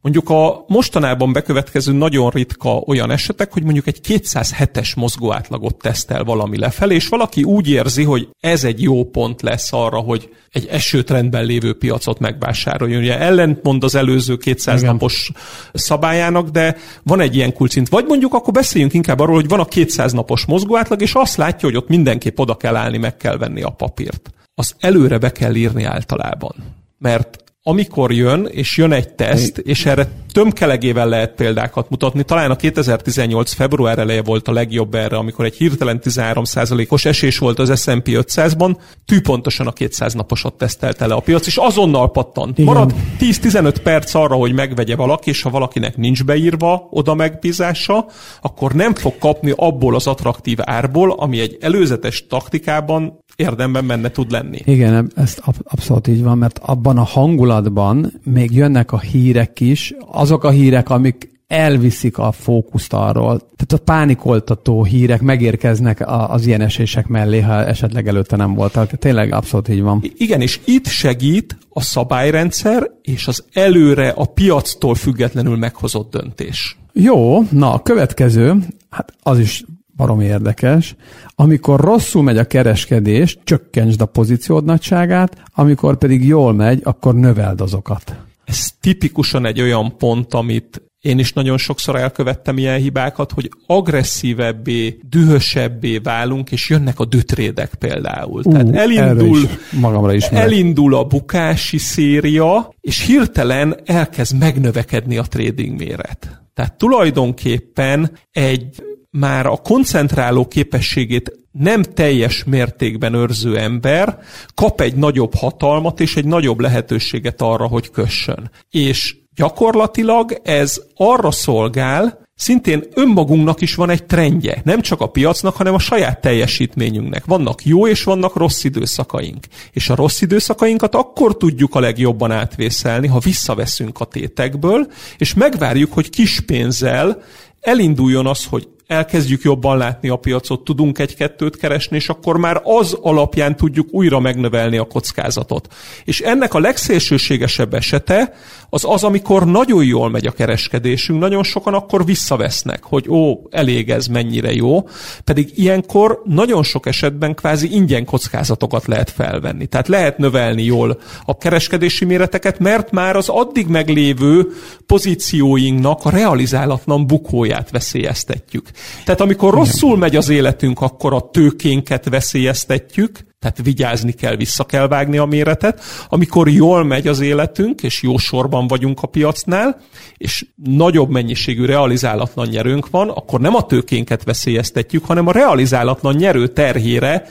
Mondjuk 0.00 0.30
a 0.30 0.64
mostanában 0.66 1.32
bekövetkező 1.32 1.92
nagyon 1.92 2.30
ritka 2.30 2.76
olyan 2.76 3.10
esetek, 3.10 3.52
hogy 3.52 3.62
mondjuk 3.62 3.86
egy 3.86 4.00
207-es 4.02 4.96
mozgóátlagot 4.96 5.76
tesztel 5.76 6.24
valami 6.24 6.58
lefelé, 6.58 6.94
és 6.94 7.08
valaki 7.08 7.42
úgy 7.42 7.68
érzi, 7.68 8.02
hogy 8.02 8.28
ez 8.40 8.64
egy 8.64 8.82
jó 8.82 9.04
pont 9.04 9.42
lesz 9.42 9.72
arra, 9.72 9.98
hogy 9.98 10.34
egy 10.50 10.61
esőtrendben 10.70 11.44
lévő 11.44 11.72
piacot 11.72 12.18
megvásároljon. 12.18 13.00
Ugye 13.00 13.18
ellentmond 13.18 13.84
az 13.84 13.94
előző 13.94 14.36
200 14.36 14.80
Igen. 14.80 14.92
napos 14.92 15.30
szabályának, 15.72 16.48
de 16.48 16.76
van 17.02 17.20
egy 17.20 17.36
ilyen 17.36 17.52
kulcint. 17.52 17.88
Vagy 17.88 18.04
mondjuk 18.06 18.34
akkor 18.34 18.52
beszéljünk 18.52 18.94
inkább 18.94 19.20
arról, 19.20 19.34
hogy 19.34 19.48
van 19.48 19.60
a 19.60 19.64
200 19.64 20.12
napos 20.12 20.44
mozgóátlag, 20.44 21.00
és 21.00 21.14
azt 21.14 21.36
látja, 21.36 21.68
hogy 21.68 21.76
ott 21.76 21.88
mindenképp 21.88 22.38
oda 22.38 22.56
kell 22.56 22.76
állni, 22.76 22.98
meg 22.98 23.16
kell 23.16 23.36
venni 23.36 23.62
a 23.62 23.70
papírt. 23.70 24.30
Az 24.54 24.74
előre 24.78 25.18
be 25.18 25.32
kell 25.32 25.54
írni 25.54 25.84
általában. 25.84 26.54
Mert 26.98 27.42
amikor 27.64 28.12
jön, 28.12 28.48
és 28.50 28.76
jön 28.76 28.92
egy 28.92 29.14
teszt, 29.14 29.58
és 29.58 29.86
erre 29.86 30.08
tömkelegével 30.32 31.08
lehet 31.08 31.34
példákat 31.34 31.90
mutatni. 31.90 32.22
Talán 32.22 32.50
a 32.50 32.56
2018 32.56 33.52
február 33.52 33.98
eleje 33.98 34.22
volt 34.22 34.48
a 34.48 34.52
legjobb 34.52 34.94
erre, 34.94 35.16
amikor 35.16 35.44
egy 35.44 35.56
hirtelen 35.56 36.00
13%-os 36.04 37.04
esés 37.04 37.38
volt 37.38 37.58
az 37.58 37.80
S&P 37.80 38.08
500-ban, 38.08 38.76
tűpontosan 39.04 39.66
a 39.66 39.72
200 39.72 40.14
naposat 40.14 40.54
tesztelte 40.54 41.06
le 41.06 41.14
a 41.14 41.20
piac, 41.20 41.46
és 41.46 41.56
azonnal 41.56 42.10
pattant. 42.10 42.58
Igen. 42.58 42.74
Marad 42.74 42.94
10-15 43.20 43.76
perc 43.82 44.14
arra, 44.14 44.34
hogy 44.34 44.52
megvegye 44.52 44.96
valaki, 44.96 45.30
és 45.30 45.42
ha 45.42 45.50
valakinek 45.50 45.96
nincs 45.96 46.24
beírva 46.24 46.88
oda 46.90 47.14
megbízása, 47.14 48.06
akkor 48.40 48.72
nem 48.72 48.94
fog 48.94 49.18
kapni 49.18 49.52
abból 49.56 49.94
az 49.94 50.06
attraktív 50.06 50.58
árból, 50.60 51.12
ami 51.12 51.40
egy 51.40 51.56
előzetes 51.60 52.26
taktikában 52.26 53.20
érdemben 53.42 53.86
benne 53.86 54.10
tud 54.10 54.30
lenni. 54.30 54.58
Igen, 54.64 55.12
ez 55.16 55.36
abszolút 55.62 56.08
így 56.08 56.22
van, 56.22 56.38
mert 56.38 56.60
abban 56.62 56.98
a 56.98 57.04
hangulatban 57.04 58.12
még 58.24 58.50
jönnek 58.50 58.92
a 58.92 59.00
hírek 59.00 59.60
is, 59.60 59.94
azok 60.10 60.44
a 60.44 60.50
hírek, 60.50 60.90
amik 60.90 61.30
elviszik 61.52 62.18
a 62.18 62.32
fókuszt 62.32 62.92
arról. 62.92 63.38
Tehát 63.38 63.72
a 63.72 63.78
pánikoltató 63.84 64.84
hírek 64.84 65.20
megérkeznek 65.20 66.04
az 66.06 66.46
ilyen 66.46 66.60
esések 66.60 67.06
mellé, 67.06 67.40
ha 67.40 67.64
esetleg 67.64 68.08
előtte 68.08 68.36
nem 68.36 68.54
voltak. 68.54 68.90
Tényleg 68.90 69.32
abszolút 69.32 69.68
így 69.68 69.82
van. 69.82 70.02
Igen, 70.16 70.40
és 70.40 70.60
itt 70.64 70.86
segít 70.86 71.56
a 71.68 71.80
szabályrendszer 71.80 72.90
és 73.02 73.26
az 73.26 73.44
előre 73.52 74.08
a 74.08 74.24
piactól 74.24 74.94
függetlenül 74.94 75.56
meghozott 75.56 76.10
döntés. 76.10 76.76
Jó, 76.92 77.42
na 77.50 77.72
a 77.72 77.82
következő, 77.82 78.56
hát 78.90 79.12
az 79.22 79.38
is 79.38 79.64
barom 79.96 80.20
érdekes. 80.20 80.96
Amikor 81.34 81.80
rosszul 81.80 82.22
megy 82.22 82.38
a 82.38 82.44
kereskedés, 82.44 83.38
csökkentsd 83.44 84.00
a 84.00 84.06
pozíciód 84.06 84.64
nagyságát, 84.64 85.42
amikor 85.54 85.98
pedig 85.98 86.26
jól 86.26 86.52
megy, 86.52 86.80
akkor 86.84 87.14
növeld 87.14 87.60
azokat. 87.60 88.16
Ez 88.44 88.70
tipikusan 88.80 89.46
egy 89.46 89.60
olyan 89.60 89.96
pont, 89.96 90.34
amit 90.34 90.82
én 91.02 91.18
is 91.18 91.32
nagyon 91.32 91.58
sokszor 91.58 91.96
elkövettem 91.96 92.58
ilyen 92.58 92.80
hibákat, 92.80 93.32
hogy 93.32 93.50
agresszívebbé, 93.66 94.98
dühösebbé 95.08 95.98
válunk, 95.98 96.52
és 96.52 96.68
jönnek 96.68 96.98
a 96.98 97.04
dütrédek 97.04 97.74
például. 97.74 98.42
Uh, 98.44 98.52
Tehát 98.52 98.74
elindul, 98.74 99.36
is 99.36 99.48
magamra 99.80 100.14
is 100.14 100.24
elindul 100.24 100.94
a 100.94 101.04
bukási 101.04 101.78
széria, 101.78 102.74
és 102.80 103.06
hirtelen 103.06 103.76
elkezd 103.84 104.38
megnövekedni 104.38 105.16
a 105.16 105.22
trading 105.22 105.78
méret. 105.78 106.42
Tehát 106.54 106.78
tulajdonképpen 106.78 108.10
egy 108.30 108.82
már 109.18 109.46
a 109.46 109.56
koncentráló 109.56 110.48
képességét 110.48 111.32
nem 111.50 111.82
teljes 111.82 112.44
mértékben 112.44 113.14
őrző 113.14 113.58
ember 113.58 114.18
kap 114.54 114.80
egy 114.80 114.94
nagyobb 114.94 115.34
hatalmat 115.34 116.00
és 116.00 116.16
egy 116.16 116.24
nagyobb 116.24 116.60
lehetőséget 116.60 117.42
arra, 117.42 117.66
hogy 117.66 117.90
kössön. 117.90 118.50
És 118.70 119.16
gyakorlatilag 119.34 120.40
ez 120.42 120.80
arra 120.94 121.30
szolgál, 121.30 122.20
Szintén 122.34 122.84
önmagunknak 122.94 123.60
is 123.60 123.74
van 123.74 123.90
egy 123.90 124.04
trendje, 124.04 124.60
nem 124.64 124.80
csak 124.80 125.00
a 125.00 125.06
piacnak, 125.06 125.56
hanem 125.56 125.74
a 125.74 125.78
saját 125.78 126.20
teljesítményünknek. 126.20 127.24
Vannak 127.24 127.64
jó 127.64 127.86
és 127.86 128.04
vannak 128.04 128.36
rossz 128.36 128.64
időszakaink. 128.64 129.46
És 129.72 129.88
a 129.88 129.94
rossz 129.94 130.20
időszakainkat 130.20 130.94
akkor 130.94 131.36
tudjuk 131.36 131.74
a 131.74 131.80
legjobban 131.80 132.30
átvészelni, 132.30 133.06
ha 133.06 133.18
visszaveszünk 133.18 134.00
a 134.00 134.04
tétekből, 134.04 134.86
és 135.18 135.34
megvárjuk, 135.34 135.92
hogy 135.92 136.10
kis 136.10 136.40
pénzzel 136.40 137.22
elinduljon 137.60 138.26
az, 138.26 138.44
hogy 138.44 138.68
elkezdjük 138.92 139.42
jobban 139.42 139.76
látni 139.76 140.08
a 140.08 140.16
piacot, 140.16 140.64
tudunk 140.64 140.98
egy-kettőt 140.98 141.56
keresni, 141.56 141.96
és 141.96 142.08
akkor 142.08 142.36
már 142.36 142.60
az 142.64 142.98
alapján 143.00 143.56
tudjuk 143.56 143.88
újra 143.90 144.20
megnövelni 144.20 144.76
a 144.76 144.84
kockázatot. 144.84 145.74
És 146.04 146.20
ennek 146.20 146.54
a 146.54 146.58
legszélsőségesebb 146.58 147.74
esete 147.74 148.34
az 148.74 148.84
az, 148.88 149.04
amikor 149.04 149.46
nagyon 149.46 149.84
jól 149.84 150.10
megy 150.10 150.26
a 150.26 150.30
kereskedésünk, 150.30 151.20
nagyon 151.20 151.42
sokan 151.42 151.74
akkor 151.74 152.04
visszavesznek, 152.04 152.82
hogy 152.82 153.08
ó, 153.08 153.34
elég 153.50 153.90
ez, 153.90 154.06
mennyire 154.06 154.52
jó, 154.52 154.88
pedig 155.24 155.52
ilyenkor 155.54 156.22
nagyon 156.24 156.62
sok 156.62 156.86
esetben 156.86 157.34
kvázi 157.34 157.74
ingyen 157.74 158.04
kockázatokat 158.04 158.86
lehet 158.86 159.10
felvenni. 159.10 159.66
Tehát 159.66 159.88
lehet 159.88 160.18
növelni 160.18 160.64
jól 160.64 161.00
a 161.24 161.36
kereskedési 161.36 162.04
méreteket, 162.04 162.58
mert 162.58 162.90
már 162.90 163.16
az 163.16 163.28
addig 163.28 163.66
meglévő 163.66 164.46
pozícióinknak 164.86 166.04
a 166.04 166.10
realizálatlan 166.10 167.06
bukóját 167.06 167.70
veszélyeztetjük. 167.70 168.68
Tehát 169.04 169.20
amikor 169.20 169.54
rosszul 169.54 169.96
megy 169.96 170.16
az 170.16 170.28
életünk, 170.28 170.80
akkor 170.80 171.12
a 171.12 171.30
tőkénket 171.30 172.08
veszélyeztetjük, 172.08 173.18
tehát 173.38 173.62
vigyázni 173.62 174.12
kell, 174.12 174.36
vissza 174.36 174.64
kell 174.64 174.88
vágni 174.88 175.18
a 175.18 175.24
méretet. 175.24 175.80
Amikor 176.08 176.48
jól 176.48 176.84
megy 176.84 177.08
az 177.08 177.20
életünk, 177.20 177.82
és 177.82 178.02
jó 178.02 178.16
sorban 178.16 178.66
vagyunk 178.66 179.02
a 179.02 179.06
piacnál, 179.06 179.80
és 180.16 180.46
nagyobb 180.64 181.10
mennyiségű 181.10 181.64
realizálatlan 181.64 182.48
nyerőnk 182.48 182.90
van, 182.90 183.08
akkor 183.08 183.40
nem 183.40 183.54
a 183.54 183.66
tőkénket 183.66 184.24
veszélyeztetjük, 184.24 185.04
hanem 185.04 185.26
a 185.26 185.32
realizálatlan 185.32 186.14
nyerő 186.14 186.48
terhére 186.48 187.28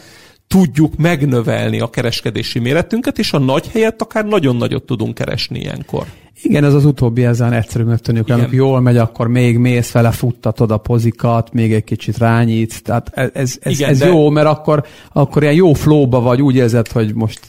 tudjuk 0.48 0.96
megnövelni 0.96 1.80
a 1.80 1.90
kereskedési 1.90 2.60
méretünket, 2.60 3.20
és 3.20 3.34
a 3.34 3.40
nagy 3.40 3.68
helyett 3.68 4.02
akár 4.02 4.26
nagyon 4.26 4.56
nagyot 4.56 4.84
tudunk 4.84 5.14
keresni 5.14 5.60
ilyenkor. 5.60 6.06
Igen, 6.44 6.64
ez 6.64 6.74
az 6.74 6.86
utóbbi 6.86 7.26
ezen 7.26 7.54
egyszerűnek 7.54 8.00
tűnik, 8.00 8.30
amikor 8.30 8.54
jól 8.54 8.80
megy, 8.80 8.98
akkor 8.98 9.28
még 9.28 9.58
mész 9.58 9.92
vele, 9.92 10.12
futtatod 10.12 10.72
a 10.72 10.78
pozikat, 10.78 11.54
még 11.54 11.74
egy 11.74 11.84
kicsit 11.84 12.18
rányítsz. 12.18 12.82
Tehát 12.82 13.12
ez, 13.14 13.30
ez, 13.34 13.58
ez, 13.62 13.72
Igen, 13.72 13.90
ez 13.90 13.98
de... 14.00 14.06
jó, 14.06 14.30
mert 14.30 14.48
akkor, 14.48 14.86
akkor 15.12 15.42
ilyen 15.42 15.54
jó 15.54 15.74
flóba 15.74 16.22
vagy, 16.22 16.42
úgy 16.42 16.56
érzed, 16.56 16.88
hogy 16.88 17.14
most 17.14 17.40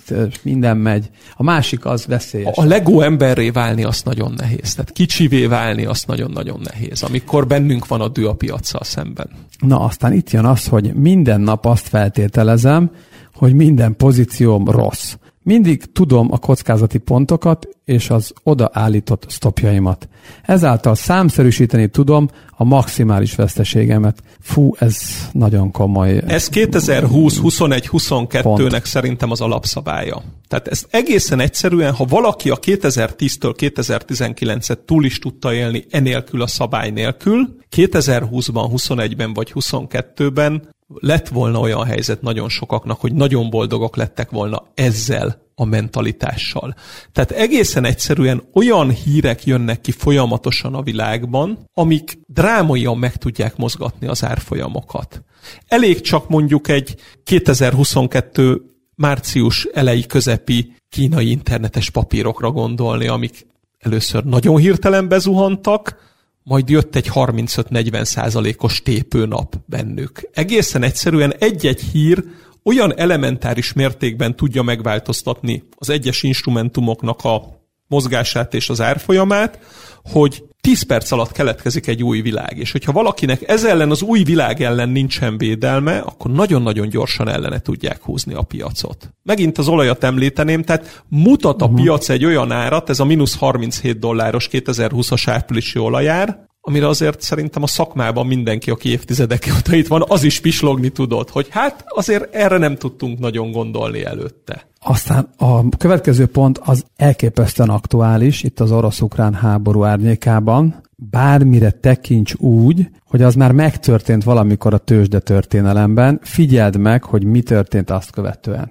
minden 0.43 0.77
megy. 0.77 1.11
A 1.37 1.43
másik 1.43 1.85
az 1.85 2.07
veszélyes. 2.07 2.57
A 2.57 2.65
Lego 2.65 3.01
emberré 3.01 3.51
válni 3.51 3.85
az 3.85 4.03
nagyon 4.03 4.35
nehéz. 4.37 4.75
Tehát 4.75 4.93
kicsivé 4.93 5.47
válni 5.47 5.85
az 5.85 6.05
nagyon-nagyon 6.07 6.61
nehéz, 6.62 7.03
amikor 7.03 7.47
bennünk 7.47 7.87
van 7.87 8.01
a 8.01 8.09
dű 8.09 8.25
a 8.25 8.35
piacsal 8.35 8.85
szemben. 8.85 9.29
Na, 9.59 9.81
aztán 9.81 10.12
itt 10.12 10.31
jön 10.31 10.45
az, 10.45 10.67
hogy 10.67 10.95
minden 10.95 11.41
nap 11.41 11.67
azt 11.67 11.89
feltételezem, 11.89 12.91
hogy 13.35 13.55
minden 13.55 13.97
pozícióm 13.97 14.71
rossz. 14.71 15.15
Mindig 15.42 15.92
tudom 15.92 16.32
a 16.32 16.38
kockázati 16.38 16.99
pontokat 16.99 17.68
és 17.84 18.11
az 18.11 18.32
odaállított 18.42 19.26
stopjaimat. 19.28 20.08
Ezáltal 20.42 20.94
számszerűsíteni 20.94 21.88
tudom 21.88 22.28
a 22.50 22.64
maximális 22.64 23.34
veszteségemet. 23.34 24.22
Fú, 24.40 24.75
ez 24.78 24.99
nagyon 25.32 25.70
komoly. 25.70 26.22
Ez 26.26 26.49
2020, 26.49 27.38
21, 27.38 27.88
22-nek 27.92 28.84
szerintem 28.84 29.30
az 29.30 29.40
alapszabálya. 29.40 30.22
Tehát 30.49 30.68
ez 30.68 30.84
egészen 30.90 31.40
egyszerűen, 31.40 31.92
ha 31.92 32.04
valaki 32.04 32.50
a 32.50 32.56
2010-től 32.56 33.54
2019-et 33.58 34.78
túl 34.87 35.04
is 35.04 35.18
tudta 35.18 35.54
élni 35.54 35.84
enélkül 35.90 36.42
a 36.42 36.46
szabály 36.46 36.90
nélkül, 36.90 37.56
2020-ban, 37.76 38.70
21-ben 38.72 39.32
vagy 39.32 39.52
22-ben 39.54 40.68
lett 40.94 41.28
volna 41.28 41.58
olyan 41.58 41.84
helyzet 41.84 42.22
nagyon 42.22 42.49
sokaknak, 42.49 43.00
hogy 43.00 43.12
nagyon 43.12 43.50
boldogok 43.50 43.96
lettek 43.96 44.30
volna 44.30 44.62
ezzel 44.75 45.42
a 45.54 45.64
mentalitással. 45.64 46.75
Tehát 47.12 47.30
egészen 47.30 47.84
egyszerűen 47.84 48.42
olyan 48.54 48.90
hírek 48.90 49.44
jönnek 49.44 49.80
ki 49.80 49.90
folyamatosan 49.90 50.75
a 50.75 50.82
világban, 50.82 51.58
amik 51.75 52.18
drámaian 52.26 52.99
meg 52.99 53.16
tudják 53.16 53.56
mozgatni 53.56 54.06
az 54.06 54.25
árfolyamokat. 54.25 55.22
Elég 55.66 56.00
csak 56.00 56.28
mondjuk 56.28 56.68
egy 56.68 56.94
2022 57.25 58.62
március 58.94 59.64
elejé 59.64 60.02
közepi 60.02 60.75
kínai 60.88 61.30
internetes 61.30 61.90
papírokra 61.90 62.50
gondolni, 62.50 63.06
amik 63.06 63.46
először 63.78 64.25
nagyon 64.25 64.56
hirtelen 64.56 65.08
bezuhantak, 65.08 66.12
majd 66.44 66.68
jött 66.68 66.96
egy 66.96 67.11
35-40 67.14 68.04
százalékos 68.04 68.82
tépőnap 68.82 69.56
bennük. 69.66 70.28
Egészen 70.32 70.82
egyszerűen 70.82 71.34
egy-egy 71.38 71.80
hír 71.80 72.25
olyan 72.64 72.99
elementáris 72.99 73.72
mértékben 73.72 74.37
tudja 74.37 74.62
megváltoztatni 74.62 75.62
az 75.76 75.90
egyes 75.90 76.22
instrumentumoknak 76.22 77.25
a 77.25 77.62
mozgását 77.92 78.54
és 78.54 78.68
az 78.68 78.80
árfolyamát, 78.80 79.58
hogy 80.02 80.44
10 80.61 80.82
perc 80.82 81.11
alatt 81.11 81.32
keletkezik 81.32 81.87
egy 81.87 82.02
új 82.02 82.20
világ, 82.20 82.58
és 82.58 82.72
hogyha 82.72 82.92
valakinek 82.92 83.49
ez 83.49 83.64
ellen 83.64 83.90
az 83.90 84.02
új 84.02 84.22
világ 84.22 84.62
ellen 84.62 84.88
nincsen 84.88 85.38
védelme, 85.38 85.99
akkor 85.99 86.30
nagyon-nagyon 86.30 86.88
gyorsan 86.88 87.28
ellene 87.28 87.58
tudják 87.58 88.02
húzni 88.02 88.34
a 88.34 88.42
piacot. 88.42 89.14
Megint 89.22 89.58
az 89.58 89.68
olajat 89.68 90.04
említeném, 90.04 90.62
tehát 90.62 91.02
mutat 91.08 91.62
a 91.62 91.64
uh-huh. 91.64 91.80
piac 91.80 92.08
egy 92.08 92.25
olyan 92.25 92.52
árat, 92.52 92.90
ez 92.90 93.00
a 93.00 93.04
mínusz 93.04 93.37
37 93.37 93.99
dolláros 93.99 94.49
2020-as 94.52 95.22
áprilisi 95.26 95.78
olajár, 95.78 96.50
amire 96.64 96.88
azért 96.88 97.21
szerintem 97.21 97.62
a 97.62 97.66
szakmában 97.66 98.26
mindenki, 98.26 98.71
aki 98.71 98.88
évtizedek 98.88 99.52
óta 99.57 99.75
itt 99.75 99.87
van, 99.87 100.04
az 100.09 100.23
is 100.23 100.40
pislogni 100.40 100.88
tudott, 100.88 101.31
hogy 101.31 101.47
hát 101.50 101.85
azért 101.88 102.35
erre 102.35 102.59
nem 102.59 102.76
tudtunk 102.76 103.19
nagyon 103.19 103.50
gondolni 103.50 104.04
előtte. 104.04 104.66
Aztán 104.78 105.28
a 105.37 105.69
következő 105.69 106.26
pont 106.26 106.59
az 106.59 106.85
elképesztően 106.97 107.69
aktuális 107.69 108.42
itt 108.42 108.61
az 108.61 108.73
orosz-ukrán 108.73 109.35
háború 109.35 109.85
árnyékában. 109.85 110.81
Bármire 110.97 111.71
tekints 111.71 112.35
úgy, 112.35 112.88
hogy 113.04 113.23
az 113.23 113.35
már 113.35 113.52
megtörtént 113.52 114.25
valamikor 114.25 114.75
a 114.75 114.78
tőzsde 114.78 115.19
történelemben, 115.19 116.21
figyeld 116.23 116.76
meg, 116.76 117.04
hogy 117.04 117.25
mi 117.25 117.42
történt 117.42 117.90
azt 117.90 118.11
követően. 118.11 118.71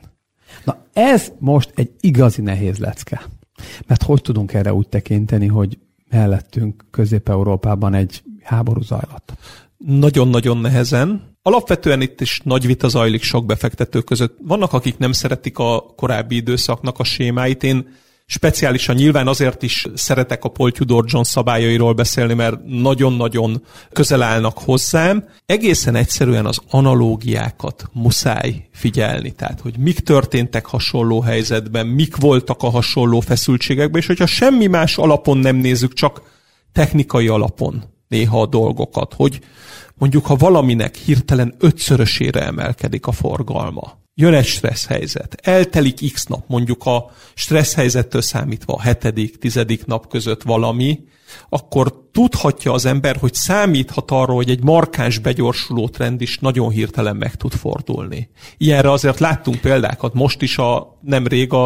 Na 0.64 0.78
ez 0.94 1.32
most 1.40 1.72
egy 1.76 1.92
igazi 2.00 2.42
nehéz 2.42 2.78
lecke. 2.78 3.22
Mert 3.88 4.04
hogy 4.04 4.22
tudunk 4.22 4.54
erre 4.54 4.74
úgy 4.74 4.88
tekinteni, 4.88 5.48
hogy 5.48 5.78
mellettünk 6.12 6.86
Közép-Európában 6.92 7.94
egy 7.94 8.24
háború 8.44 8.82
zajlott? 8.82 9.34
Nagyon-nagyon 9.78 10.58
nehezen. 10.58 11.30
Alapvetően 11.42 12.02
itt 12.02 12.22
is 12.22 12.42
nagy 12.44 12.66
vita 12.66 12.88
zajlik 12.88 13.22
sok 13.22 13.46
befektető 13.46 14.02
között. 14.02 14.38
Vannak, 14.42 14.74
akik 14.74 14.98
nem 14.98 15.12
szeretik 15.12 15.58
a 15.58 15.94
korábbi 15.96 16.36
időszaknak 16.36 17.00
a 17.00 17.04
sémáit. 17.04 17.64
Én 17.64 17.88
Speciálisan 18.34 18.96
nyilván 18.96 19.28
azért 19.28 19.64
is 19.64 19.86
szeretek 19.94 20.44
a 20.44 20.50
Paul 20.50 20.72
Tudor 20.72 21.06
John 21.08 21.24
szabályairól 21.24 21.94
beszélni, 21.94 22.34
mert 22.34 22.66
nagyon-nagyon 22.66 23.64
közel 23.92 24.22
állnak 24.22 24.58
hozzám. 24.58 25.26
Egészen 25.46 25.96
egyszerűen 25.96 26.46
az 26.46 26.62
analógiákat 26.70 27.90
muszáj 27.94 28.68
figyelni, 28.74 29.32
tehát 29.32 29.60
hogy 29.60 29.78
mik 29.78 30.00
történtek 30.00 30.66
hasonló 30.66 31.22
helyzetben, 31.22 31.88
mik 31.88 32.16
voltak 32.16 32.64
a 32.64 32.70
hasonló 32.70 33.20
feszültségekben, 33.20 34.02
és 34.02 34.08
hogyha 34.08 34.26
semmi 34.26 34.68
más 34.68 34.98
alapon 34.98 35.38
nem 35.38 35.56
nézzük, 35.56 35.94
csak 35.94 36.22
technikai 36.72 37.28
alapon 37.28 37.84
néha 38.08 38.42
a 38.42 38.46
dolgokat, 38.46 39.14
hogy 39.14 39.40
mondjuk 39.94 40.26
ha 40.26 40.36
valaminek 40.36 40.96
hirtelen 40.96 41.56
ötszörösére 41.60 42.46
emelkedik 42.46 43.08
a 43.08 43.12
forgalma, 43.12 44.00
jön 44.22 44.34
egy 44.34 44.46
stressz 44.46 44.86
helyzet, 44.86 45.36
eltelik 45.42 46.14
x 46.14 46.26
nap, 46.26 46.44
mondjuk 46.48 46.86
a 46.86 47.12
stressz 47.34 47.74
helyzettől 47.74 48.22
számítva 48.22 48.74
a 48.74 48.82
hetedik, 48.82 49.38
tizedik 49.38 49.86
nap 49.86 50.08
között 50.08 50.42
valami, 50.42 51.00
akkor 51.50 52.10
tudhatja 52.12 52.72
az 52.72 52.86
ember, 52.86 53.16
hogy 53.16 53.34
számíthat 53.34 54.12
arra, 54.12 54.34
hogy 54.34 54.50
egy 54.50 54.64
markáns 54.64 55.18
begyorsuló 55.18 55.88
trend 55.88 56.22
is 56.22 56.40
nagyon 56.40 56.70
hirtelen 56.70 57.16
meg 57.16 57.36
tud 57.36 57.52
fordulni. 57.54 58.30
Ilyenre 58.58 58.92
azért 58.92 59.20
láttunk 59.20 59.60
példákat 59.60 60.14
most 60.14 60.42
is 60.42 60.58
a 60.58 60.98
nemrég 61.02 61.54
a, 61.54 61.66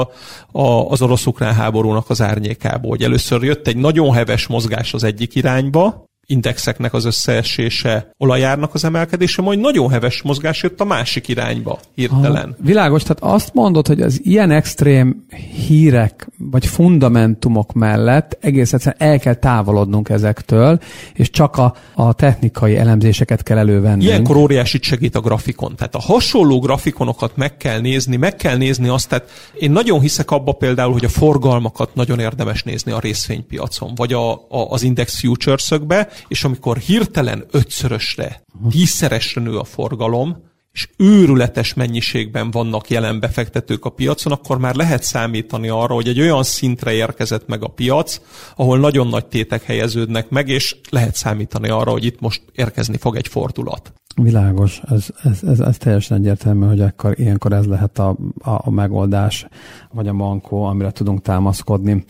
a, 0.51 0.89
az 0.89 1.01
orosz-ukrán 1.01 1.53
háborúnak 1.53 2.09
az 2.09 2.21
árnyékából, 2.21 2.89
hogy 2.89 3.03
először 3.03 3.43
jött 3.43 3.67
egy 3.67 3.77
nagyon 3.77 4.13
heves 4.13 4.47
mozgás 4.47 4.93
az 4.93 5.03
egyik 5.03 5.35
irányba, 5.35 6.05
indexeknek 6.25 6.93
az 6.93 7.05
összeesése, 7.05 8.11
olajárnak 8.17 8.73
az 8.73 8.83
emelkedése, 8.83 9.41
majd 9.41 9.59
nagyon 9.59 9.89
heves 9.89 10.21
mozgás 10.21 10.63
jött 10.63 10.79
a 10.79 10.85
másik 10.85 11.27
irányba 11.27 11.79
hirtelen. 11.95 12.55
Ha, 12.57 12.63
világos, 12.65 13.01
tehát 13.01 13.35
azt 13.35 13.53
mondod, 13.53 13.88
hogy 13.88 14.01
az 14.01 14.19
ilyen 14.23 14.51
extrém 14.51 15.25
hírek 15.67 16.27
vagy 16.38 16.65
fundamentumok 16.65 17.73
mellett 17.73 18.38
egész 18.41 18.73
egyszerűen 18.73 19.11
el 19.11 19.19
kell 19.19 19.33
távolodnunk 19.33 20.09
ezektől, 20.09 20.79
és 21.13 21.29
csak 21.29 21.57
a, 21.57 21.75
a 21.95 22.13
technikai 22.13 22.77
elemzéseket 22.77 23.43
kell 23.43 23.57
elővenni. 23.57 24.03
Ilyenkor 24.03 24.35
óriási 24.35 24.79
segít 24.81 25.15
a 25.15 25.19
grafikon. 25.19 25.75
Tehát 25.75 25.95
a 25.95 26.01
hasonló 26.01 26.59
grafikonokat 26.59 27.35
meg 27.35 27.57
kell 27.57 27.79
nézni, 27.79 28.15
meg 28.15 28.35
kell 28.35 28.57
nézni 28.57 28.88
azt, 28.88 29.09
tehát 29.09 29.29
én 29.59 29.71
nagyon 29.71 29.99
hiszek 29.99 30.31
abba 30.31 30.51
például, 30.51 30.93
hogy 30.93 31.05
a 31.05 31.09
forgalmakat 31.09 31.95
nagyon 31.95 32.19
érdemes 32.19 32.63
nézni 32.63 32.91
a 32.91 32.99
részvénypiacon, 32.99 33.95
vagy 33.95 34.13
a, 34.13 34.31
a, 34.31 34.47
az 34.49 34.83
index 34.83 35.19
futures-ökbe, 35.19 36.07
és 36.28 36.43
amikor 36.43 36.78
hirtelen 36.78 37.45
ötszörösre, 37.51 38.43
tízszeresre 38.69 39.41
nő 39.41 39.58
a 39.58 39.63
forgalom, 39.63 40.54
és 40.75 40.89
őrületes 40.97 41.73
mennyiségben 41.73 42.51
vannak 42.51 42.89
jelen 42.89 43.19
befektetők 43.19 43.86
a 43.86 43.89
piacon, 43.89 44.34
akkor 44.34 44.58
már 44.58 44.75
lehet 44.75 45.04
számítani 45.04 45.69
arra, 45.69 45.93
hogy 45.93 46.08
egy 46.08 46.19
olyan 46.19 46.43
szintre 46.43 46.93
érkezett 46.93 47.47
meg 47.47 47.63
a 47.63 47.67
piac, 47.67 48.19
ahol 48.56 48.80
nagyon 48.80 49.08
nagy 49.08 49.25
tétek 49.25 49.63
helyeződnek 49.63 50.30
meg, 50.30 50.47
és 50.47 50.75
lehet 50.89 51.15
számítani 51.15 51.69
arra, 51.69 51.91
hogy 51.91 52.06
itt 52.06 52.19
most 52.19 52.41
érkezni 52.54 52.97
fog 52.97 53.15
egy 53.15 53.28
fordulat. 53.28 53.93
Világos, 54.21 54.82
ez, 54.89 55.08
ez, 55.23 55.39
ez, 55.43 55.60
ez 55.60 55.78
teljesen 55.78 56.17
egyértelmű, 56.17 56.65
hogy 56.65 56.82
akkor, 56.82 57.19
ilyenkor 57.19 57.54
ez 57.54 57.65
lehet 57.65 57.99
a, 57.99 58.10
a, 58.38 58.49
a 58.49 58.69
megoldás, 58.69 59.47
vagy 59.91 60.08
a 60.08 60.13
mankó, 60.13 60.63
amire 60.63 60.91
tudunk 60.91 61.21
támaszkodni. 61.21 62.04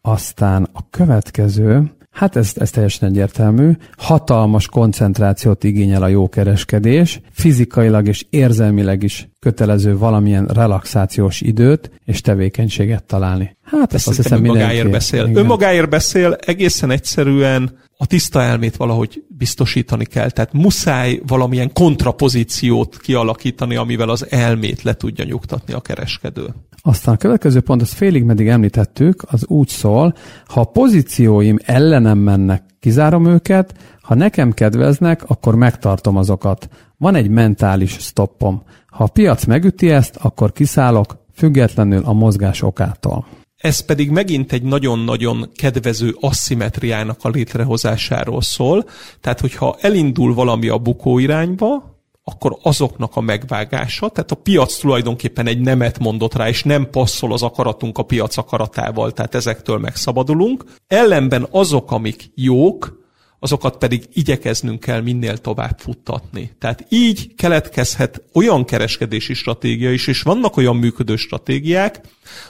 Aztán 0.00 0.68
a 0.72 0.88
következő, 0.90 1.92
Hát 2.12 2.36
ez, 2.36 2.52
ez 2.54 2.70
teljesen 2.70 3.08
egyértelmű. 3.08 3.70
Hatalmas 3.96 4.66
koncentrációt 4.66 5.64
igényel 5.64 6.02
a 6.02 6.06
jó 6.08 6.28
kereskedés, 6.28 7.20
fizikailag 7.30 8.08
és 8.08 8.26
érzelmileg 8.30 9.02
is 9.02 9.28
kötelező 9.38 9.98
valamilyen 9.98 10.46
relaxációs 10.46 11.40
időt 11.40 11.90
és 12.04 12.20
tevékenységet 12.20 13.04
találni. 13.04 13.56
Hát 13.62 13.94
ezt 13.94 14.08
azt 14.08 14.16
hiszem 14.16 14.44
önmagáért 14.44 14.90
beszél. 14.90 15.24
Igen. 15.24 15.36
Önmagáért 15.36 15.88
beszél, 15.88 16.36
egészen 16.46 16.90
egyszerűen 16.90 17.78
a 17.96 18.06
tiszta 18.06 18.42
elmét 18.42 18.76
valahogy 18.76 19.24
biztosítani 19.28 20.04
kell. 20.04 20.30
Tehát 20.30 20.52
muszáj 20.52 21.20
valamilyen 21.26 21.72
kontrapozíciót 21.72 22.96
kialakítani, 22.96 23.76
amivel 23.76 24.08
az 24.08 24.26
elmét 24.30 24.82
le 24.82 24.94
tudja 24.94 25.24
nyugtatni 25.24 25.72
a 25.72 25.80
kereskedő. 25.80 26.54
Aztán 26.84 27.14
a 27.14 27.18
következő 27.18 27.60
pont, 27.60 27.82
azt 27.82 27.92
félig 27.92 28.24
meddig 28.24 28.48
említettük, 28.48 29.22
az 29.26 29.46
úgy 29.46 29.68
szól, 29.68 30.14
ha 30.46 30.60
a 30.60 30.64
pozícióim 30.64 31.58
ellenem 31.64 32.18
mennek, 32.18 32.62
kizárom 32.80 33.26
őket, 33.26 33.74
ha 34.02 34.14
nekem 34.14 34.52
kedveznek, 34.52 35.30
akkor 35.30 35.54
megtartom 35.54 36.16
azokat. 36.16 36.68
Van 36.98 37.14
egy 37.14 37.28
mentális 37.28 37.90
stoppom. 37.90 38.62
Ha 38.86 39.04
a 39.04 39.08
piac 39.08 39.44
megüti 39.44 39.90
ezt, 39.90 40.16
akkor 40.16 40.52
kiszállok, 40.52 41.16
függetlenül 41.34 42.02
a 42.04 42.12
mozgás 42.12 42.62
okától. 42.62 43.26
Ez 43.56 43.80
pedig 43.80 44.10
megint 44.10 44.52
egy 44.52 44.62
nagyon-nagyon 44.62 45.50
kedvező 45.54 46.16
asszimetriának 46.20 47.18
a 47.22 47.28
létrehozásáról 47.28 48.42
szól. 48.42 48.84
Tehát, 49.20 49.40
hogyha 49.40 49.76
elindul 49.80 50.34
valami 50.34 50.68
a 50.68 50.78
bukó 50.78 51.18
irányba, 51.18 51.91
akkor 52.24 52.58
azoknak 52.62 53.16
a 53.16 53.20
megvágása, 53.20 54.08
tehát 54.08 54.30
a 54.30 54.34
piac 54.34 54.76
tulajdonképpen 54.76 55.46
egy 55.46 55.60
nemet 55.60 55.98
mondott 55.98 56.34
rá, 56.34 56.48
és 56.48 56.62
nem 56.62 56.90
passzol 56.90 57.32
az 57.32 57.42
akaratunk 57.42 57.98
a 57.98 58.02
piac 58.02 58.36
akaratával, 58.36 59.12
tehát 59.12 59.34
ezektől 59.34 59.78
megszabadulunk. 59.78 60.64
Ellenben 60.86 61.46
azok, 61.50 61.90
amik 61.90 62.30
jók, 62.34 63.01
azokat 63.42 63.76
pedig 63.76 64.08
igyekeznünk 64.12 64.80
kell 64.80 65.00
minél 65.00 65.38
tovább 65.38 65.78
futtatni. 65.78 66.50
Tehát 66.58 66.86
így 66.88 67.34
keletkezhet 67.34 68.22
olyan 68.32 68.64
kereskedési 68.64 69.34
stratégia 69.34 69.92
is, 69.92 70.06
és 70.06 70.22
vannak 70.22 70.56
olyan 70.56 70.76
működő 70.76 71.16
stratégiák, 71.16 72.00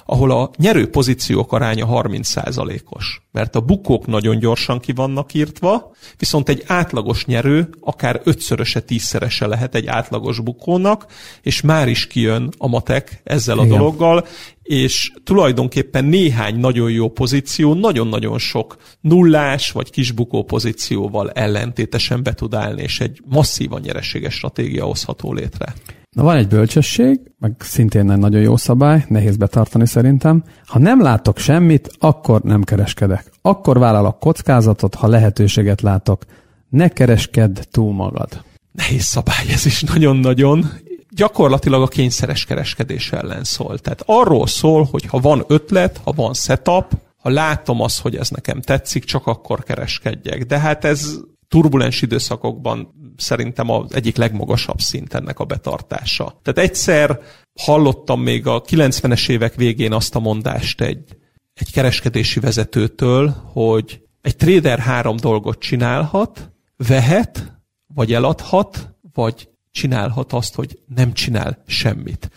ahol 0.06 0.30
a 0.30 0.50
nyerő 0.56 0.90
pozíciók 0.90 1.52
aránya 1.52 1.88
30%-os. 1.90 3.22
Mert 3.30 3.56
a 3.56 3.60
bukók 3.60 4.06
nagyon 4.06 4.38
gyorsan 4.38 4.80
ki 4.80 4.92
vannak 4.92 5.34
írtva, 5.34 5.92
viszont 6.18 6.48
egy 6.48 6.64
átlagos 6.66 7.24
nyerő 7.24 7.68
akár 7.80 8.20
ötszöröse, 8.24 8.80
tízszerese 8.80 9.46
lehet 9.46 9.74
egy 9.74 9.86
átlagos 9.86 10.40
bukónak, 10.40 11.06
és 11.42 11.60
már 11.60 11.88
is 11.88 12.06
kijön 12.06 12.48
a 12.58 12.68
matek 12.68 13.20
ezzel 13.24 13.58
a 13.58 13.64
Igen. 13.64 13.78
dologgal, 13.78 14.26
és 14.72 15.12
tulajdonképpen 15.24 16.04
néhány 16.04 16.56
nagyon 16.56 16.90
jó 16.90 17.08
pozíció, 17.08 17.74
nagyon-nagyon 17.74 18.38
sok 18.38 18.76
nullás 19.00 19.70
vagy 19.70 19.90
kisbukó 19.90 20.44
pozícióval 20.44 21.30
ellentétesen 21.30 22.22
be 22.22 22.32
tud 22.32 22.54
állni, 22.54 22.82
és 22.82 23.00
egy 23.00 23.22
masszívan 23.24 23.80
nyereséges 23.80 24.34
stratégia 24.34 24.84
hozható 24.84 25.32
létre. 25.32 25.74
Na 26.10 26.22
van 26.22 26.36
egy 26.36 26.48
bölcsesség, 26.48 27.20
meg 27.38 27.52
szintén 27.58 28.10
egy 28.10 28.18
nagyon 28.18 28.40
jó 28.40 28.56
szabály, 28.56 29.04
nehéz 29.08 29.36
betartani 29.36 29.86
szerintem. 29.86 30.44
Ha 30.66 30.78
nem 30.78 31.02
látok 31.02 31.38
semmit, 31.38 31.90
akkor 31.98 32.40
nem 32.40 32.62
kereskedek. 32.62 33.30
Akkor 33.42 33.78
vállalok 33.78 34.18
kockázatot, 34.18 34.94
ha 34.94 35.08
lehetőséget 35.08 35.80
látok. 35.80 36.24
Ne 36.68 36.88
kereskedd 36.88 37.56
túl 37.70 37.92
magad. 37.92 38.42
Nehéz 38.72 39.02
szabály 39.02 39.46
ez 39.52 39.66
is 39.66 39.82
nagyon-nagyon. 39.82 40.70
Gyakorlatilag 41.14 41.82
a 41.82 41.88
kényszeres 41.88 42.44
kereskedés 42.44 43.12
ellen 43.12 43.44
szól. 43.44 43.78
Tehát 43.78 44.02
arról 44.06 44.46
szól, 44.46 44.88
hogy 44.90 45.04
ha 45.04 45.18
van 45.18 45.44
ötlet, 45.46 46.00
ha 46.04 46.12
van 46.12 46.34
setup, 46.34 46.92
ha 47.16 47.30
látom 47.30 47.80
azt, 47.80 48.00
hogy 48.00 48.16
ez 48.16 48.28
nekem 48.28 48.60
tetszik, 48.60 49.04
csak 49.04 49.26
akkor 49.26 49.62
kereskedjek. 49.62 50.44
De 50.44 50.58
hát 50.58 50.84
ez 50.84 51.18
turbulens 51.48 52.02
időszakokban 52.02 52.94
szerintem 53.16 53.70
az 53.70 53.94
egyik 53.94 54.16
legmagasabb 54.16 54.78
szint 54.78 55.14
ennek 55.14 55.38
a 55.38 55.44
betartása. 55.44 56.40
Tehát 56.42 56.70
egyszer 56.70 57.20
hallottam 57.60 58.20
még 58.20 58.46
a 58.46 58.62
90-es 58.62 59.28
évek 59.28 59.54
végén 59.54 59.92
azt 59.92 60.14
a 60.14 60.20
mondást 60.20 60.80
egy, 60.80 61.16
egy 61.54 61.72
kereskedési 61.72 62.40
vezetőtől, 62.40 63.34
hogy 63.52 64.02
egy 64.20 64.36
trader 64.36 64.78
három 64.78 65.16
dolgot 65.16 65.58
csinálhat, 65.58 66.52
vehet, 66.76 67.60
vagy 67.94 68.12
eladhat, 68.12 68.94
vagy 69.12 69.48
csinálhat 69.72 70.32
azt, 70.32 70.54
hogy 70.54 70.78
nem 70.94 71.12
csinál 71.12 71.62
semmit 71.66 72.30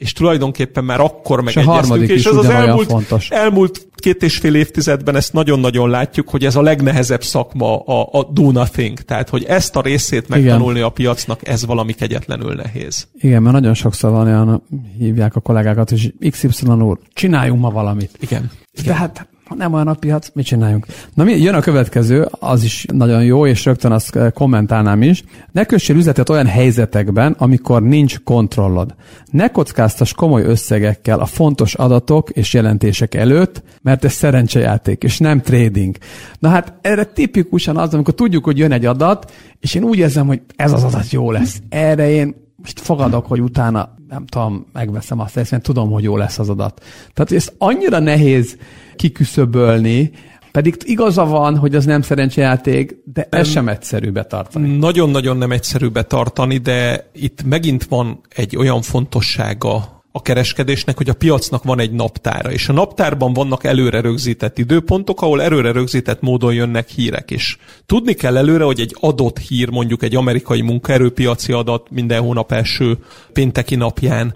és 0.00 0.12
tulajdonképpen 0.12 0.84
már 0.84 1.00
akkor 1.00 1.40
megegyeztünk, 1.40 2.02
és, 2.02 2.08
és 2.08 2.24
ez 2.24 2.36
az 2.36 2.48
elmúlt, 2.48 2.88
fontos. 2.88 3.30
elmúlt 3.30 3.88
két 3.94 4.22
és 4.22 4.36
fél 4.36 4.54
évtizedben 4.54 5.16
ezt 5.16 5.32
nagyon-nagyon 5.32 5.90
látjuk, 5.90 6.28
hogy 6.28 6.44
ez 6.44 6.56
a 6.56 6.62
legnehezebb 6.62 7.22
szakma 7.22 7.78
a, 7.78 8.08
a 8.12 8.24
do 8.32 8.50
nothing, 8.50 9.00
tehát 9.00 9.28
hogy 9.28 9.44
ezt 9.44 9.76
a 9.76 9.80
részét 9.80 10.28
megtanulni 10.28 10.78
Igen. 10.78 10.88
a 10.88 10.92
piacnak, 10.92 11.48
ez 11.48 11.66
valami 11.66 11.92
kegyetlenül 11.92 12.54
nehéz. 12.54 13.08
Igen, 13.18 13.42
mert 13.42 13.54
nagyon 13.54 13.74
sokszor 13.74 14.10
van 14.10 14.26
olyan, 14.26 14.62
hívják 14.98 15.36
a 15.36 15.40
kollégákat, 15.40 15.90
és 15.90 16.12
XY 16.30 16.66
úr, 16.66 16.98
csináljunk 17.12 17.60
ma 17.60 17.70
valamit. 17.70 18.10
Igen. 18.20 18.50
Igen. 18.72 18.86
De 18.86 18.94
hát 18.94 19.28
nem 19.56 19.72
olyan 19.72 19.88
a 19.88 19.94
piac, 19.94 20.28
mit 20.32 20.44
csináljunk? 20.44 20.86
Na 21.14 21.24
mi, 21.24 21.32
jön 21.32 21.54
a 21.54 21.60
következő, 21.60 22.28
az 22.30 22.62
is 22.62 22.86
nagyon 22.92 23.24
jó, 23.24 23.46
és 23.46 23.64
rögtön 23.64 23.92
azt 23.92 24.16
eh, 24.16 24.30
kommentálnám 24.30 25.02
is. 25.02 25.24
Ne 25.52 25.64
kössél 25.64 25.96
üzletet 25.96 26.28
olyan 26.28 26.46
helyzetekben, 26.46 27.34
amikor 27.38 27.82
nincs 27.82 28.18
kontrollod. 28.18 28.94
Ne 29.30 29.48
kockáztas 29.48 30.14
komoly 30.14 30.42
összegekkel 30.42 31.20
a 31.20 31.26
fontos 31.26 31.74
adatok 31.74 32.30
és 32.30 32.54
jelentések 32.54 33.14
előtt, 33.14 33.62
mert 33.82 34.04
ez 34.04 34.12
szerencsejáték, 34.12 35.02
és 35.02 35.18
nem 35.18 35.40
trading. 35.40 35.96
Na 36.38 36.48
hát 36.48 36.74
erre 36.80 37.04
tipikusan 37.04 37.76
az, 37.76 37.94
amikor 37.94 38.14
tudjuk, 38.14 38.44
hogy 38.44 38.58
jön 38.58 38.72
egy 38.72 38.86
adat, 38.86 39.32
és 39.60 39.74
én 39.74 39.82
úgy 39.82 39.98
érzem, 39.98 40.26
hogy 40.26 40.40
ez 40.56 40.72
az 40.72 40.84
adat 40.84 41.10
jó 41.10 41.30
lesz. 41.30 41.60
Erre 41.68 42.10
én 42.10 42.34
most 42.60 42.80
fogadok, 42.80 43.26
hogy 43.26 43.40
utána, 43.40 43.94
nem 44.08 44.26
tudom, 44.26 44.66
megveszem 44.72 45.20
azt, 45.20 45.34
mert 45.34 45.62
tudom, 45.62 45.90
hogy 45.90 46.02
jó 46.02 46.16
lesz 46.16 46.38
az 46.38 46.48
adat. 46.48 46.82
Tehát 47.14 47.32
ez 47.32 47.48
annyira 47.58 47.98
nehéz 47.98 48.56
kiküszöbölni, 48.96 50.10
pedig 50.52 50.76
igaza 50.80 51.24
van, 51.24 51.56
hogy 51.56 51.74
az 51.74 51.84
nem 51.84 52.02
szerencsejáték, 52.02 52.96
de 53.12 53.26
ez 53.30 53.48
sem 53.48 53.68
egyszerű 53.68 54.10
betartani. 54.10 54.76
Nagyon-nagyon 54.76 55.36
nem 55.36 55.52
egyszerű 55.52 55.88
betartani, 55.88 56.58
de 56.58 57.10
itt 57.12 57.42
megint 57.42 57.84
van 57.84 58.20
egy 58.28 58.56
olyan 58.56 58.82
fontossága 58.82 59.99
a 60.12 60.22
kereskedésnek, 60.22 60.96
hogy 60.96 61.08
a 61.08 61.14
piacnak 61.14 61.62
van 61.62 61.80
egy 61.80 61.92
naptára, 61.92 62.52
és 62.52 62.68
a 62.68 62.72
naptárban 62.72 63.32
vannak 63.32 63.64
előre 63.64 64.00
rögzített 64.00 64.58
időpontok, 64.58 65.22
ahol 65.22 65.42
előre 65.42 65.72
rögzített 65.72 66.20
módon 66.20 66.54
jönnek 66.54 66.88
hírek, 66.88 67.30
és 67.30 67.56
tudni 67.86 68.12
kell 68.12 68.36
előre, 68.36 68.64
hogy 68.64 68.80
egy 68.80 68.96
adott 69.00 69.38
hír, 69.38 69.68
mondjuk 69.68 70.02
egy 70.02 70.16
amerikai 70.16 70.60
munkaerőpiaci 70.60 71.52
adat 71.52 71.90
minden 71.90 72.20
hónap 72.20 72.52
első 72.52 72.98
pénteki 73.32 73.74
napján, 73.74 74.34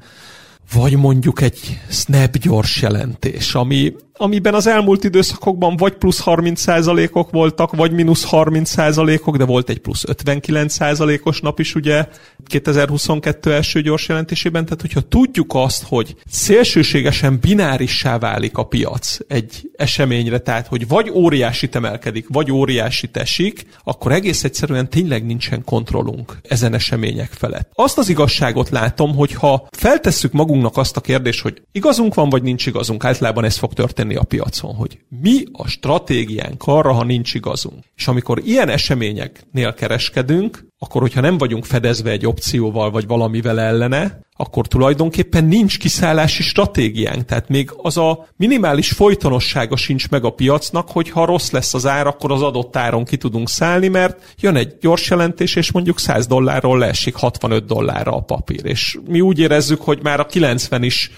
vagy 0.72 0.96
mondjuk 0.96 1.40
egy 1.40 1.80
Snap 1.88 2.36
gyors 2.36 2.82
jelentés, 2.82 3.54
ami 3.54 3.92
amiben 4.16 4.54
az 4.54 4.66
elmúlt 4.66 5.04
időszakokban 5.04 5.76
vagy 5.76 5.92
plusz 5.92 6.22
30%-ok 6.24 7.30
voltak, 7.30 7.76
vagy 7.76 7.92
mínusz 7.92 8.26
30%-ok, 8.30 9.36
de 9.36 9.44
volt 9.44 9.68
egy 9.68 9.78
plusz 9.78 10.04
59%-os 10.06 11.40
nap 11.40 11.60
is 11.60 11.74
ugye 11.74 12.06
2022 12.46 13.52
első 13.52 13.80
gyors 13.80 14.08
jelentésében, 14.08 14.64
tehát 14.64 14.80
hogyha 14.80 15.00
tudjuk 15.00 15.54
azt, 15.54 15.84
hogy 15.88 16.16
szélsőségesen 16.30 17.38
binárissá 17.40 18.18
válik 18.18 18.56
a 18.56 18.62
piac 18.62 19.18
egy 19.28 19.70
eseményre, 19.76 20.38
tehát 20.38 20.66
hogy 20.66 20.88
vagy 20.88 21.10
óriási 21.10 21.68
emelkedik, 21.72 22.26
vagy 22.28 22.50
óriási 22.50 23.08
esik, 23.12 23.66
akkor 23.84 24.12
egész 24.12 24.44
egyszerűen 24.44 24.90
tényleg 24.90 25.26
nincsen 25.26 25.64
kontrollunk 25.64 26.38
ezen 26.48 26.74
események 26.74 27.30
felett. 27.32 27.70
Azt 27.74 27.98
az 27.98 28.08
igazságot 28.08 28.70
látom, 28.70 29.14
hogy 29.14 29.32
ha 29.32 29.66
feltesszük 29.70 30.32
magunknak 30.32 30.76
azt 30.76 30.96
a 30.96 31.00
kérdést, 31.00 31.40
hogy 31.40 31.62
igazunk 31.72 32.14
van, 32.14 32.28
vagy 32.28 32.42
nincs 32.42 32.66
igazunk, 32.66 33.04
általában 33.04 33.44
ez 33.44 33.56
fog 33.56 33.72
történni 33.72 34.03
tenni 34.04 34.16
a 34.16 34.22
piacon, 34.22 34.74
hogy 34.74 34.98
mi 35.20 35.44
a 35.52 35.68
stratégiánk 35.68 36.62
arra, 36.64 36.92
ha 36.92 37.04
nincs 37.04 37.34
igazunk. 37.34 37.84
És 37.96 38.08
amikor 38.08 38.40
ilyen 38.44 38.68
eseményeknél 38.68 39.74
kereskedünk, 39.74 40.66
akkor 40.78 41.00
hogyha 41.00 41.20
nem 41.20 41.38
vagyunk 41.38 41.64
fedezve 41.64 42.10
egy 42.10 42.26
opcióval 42.26 42.90
vagy 42.90 43.06
valamivel 43.06 43.60
ellene, 43.60 44.22
akkor 44.36 44.66
tulajdonképpen 44.66 45.44
nincs 45.44 45.78
kiszállási 45.78 46.42
stratégiánk. 46.42 47.24
Tehát 47.24 47.48
még 47.48 47.70
az 47.76 47.96
a 47.96 48.26
minimális 48.36 48.90
folytonossága 48.90 49.76
sincs 49.76 50.08
meg 50.08 50.24
a 50.24 50.30
piacnak, 50.30 50.90
hogy 50.90 51.10
ha 51.10 51.24
rossz 51.24 51.50
lesz 51.50 51.74
az 51.74 51.86
ár, 51.86 52.06
akkor 52.06 52.32
az 52.32 52.42
adott 52.42 52.76
áron 52.76 53.04
ki 53.04 53.16
tudunk 53.16 53.48
szállni, 53.48 53.88
mert 53.88 54.34
jön 54.40 54.56
egy 54.56 54.76
gyors 54.80 55.10
jelentés, 55.10 55.56
és 55.56 55.72
mondjuk 55.72 55.98
100 55.98 56.26
dollárról 56.26 56.78
leesik 56.78 57.14
65 57.14 57.66
dollárra 57.66 58.16
a 58.16 58.20
papír. 58.20 58.64
És 58.64 58.98
mi 59.08 59.20
úgy 59.20 59.38
érezzük, 59.38 59.80
hogy 59.80 59.98
már 60.02 60.20
a 60.20 60.26
90 60.26 60.82
is 60.82 61.10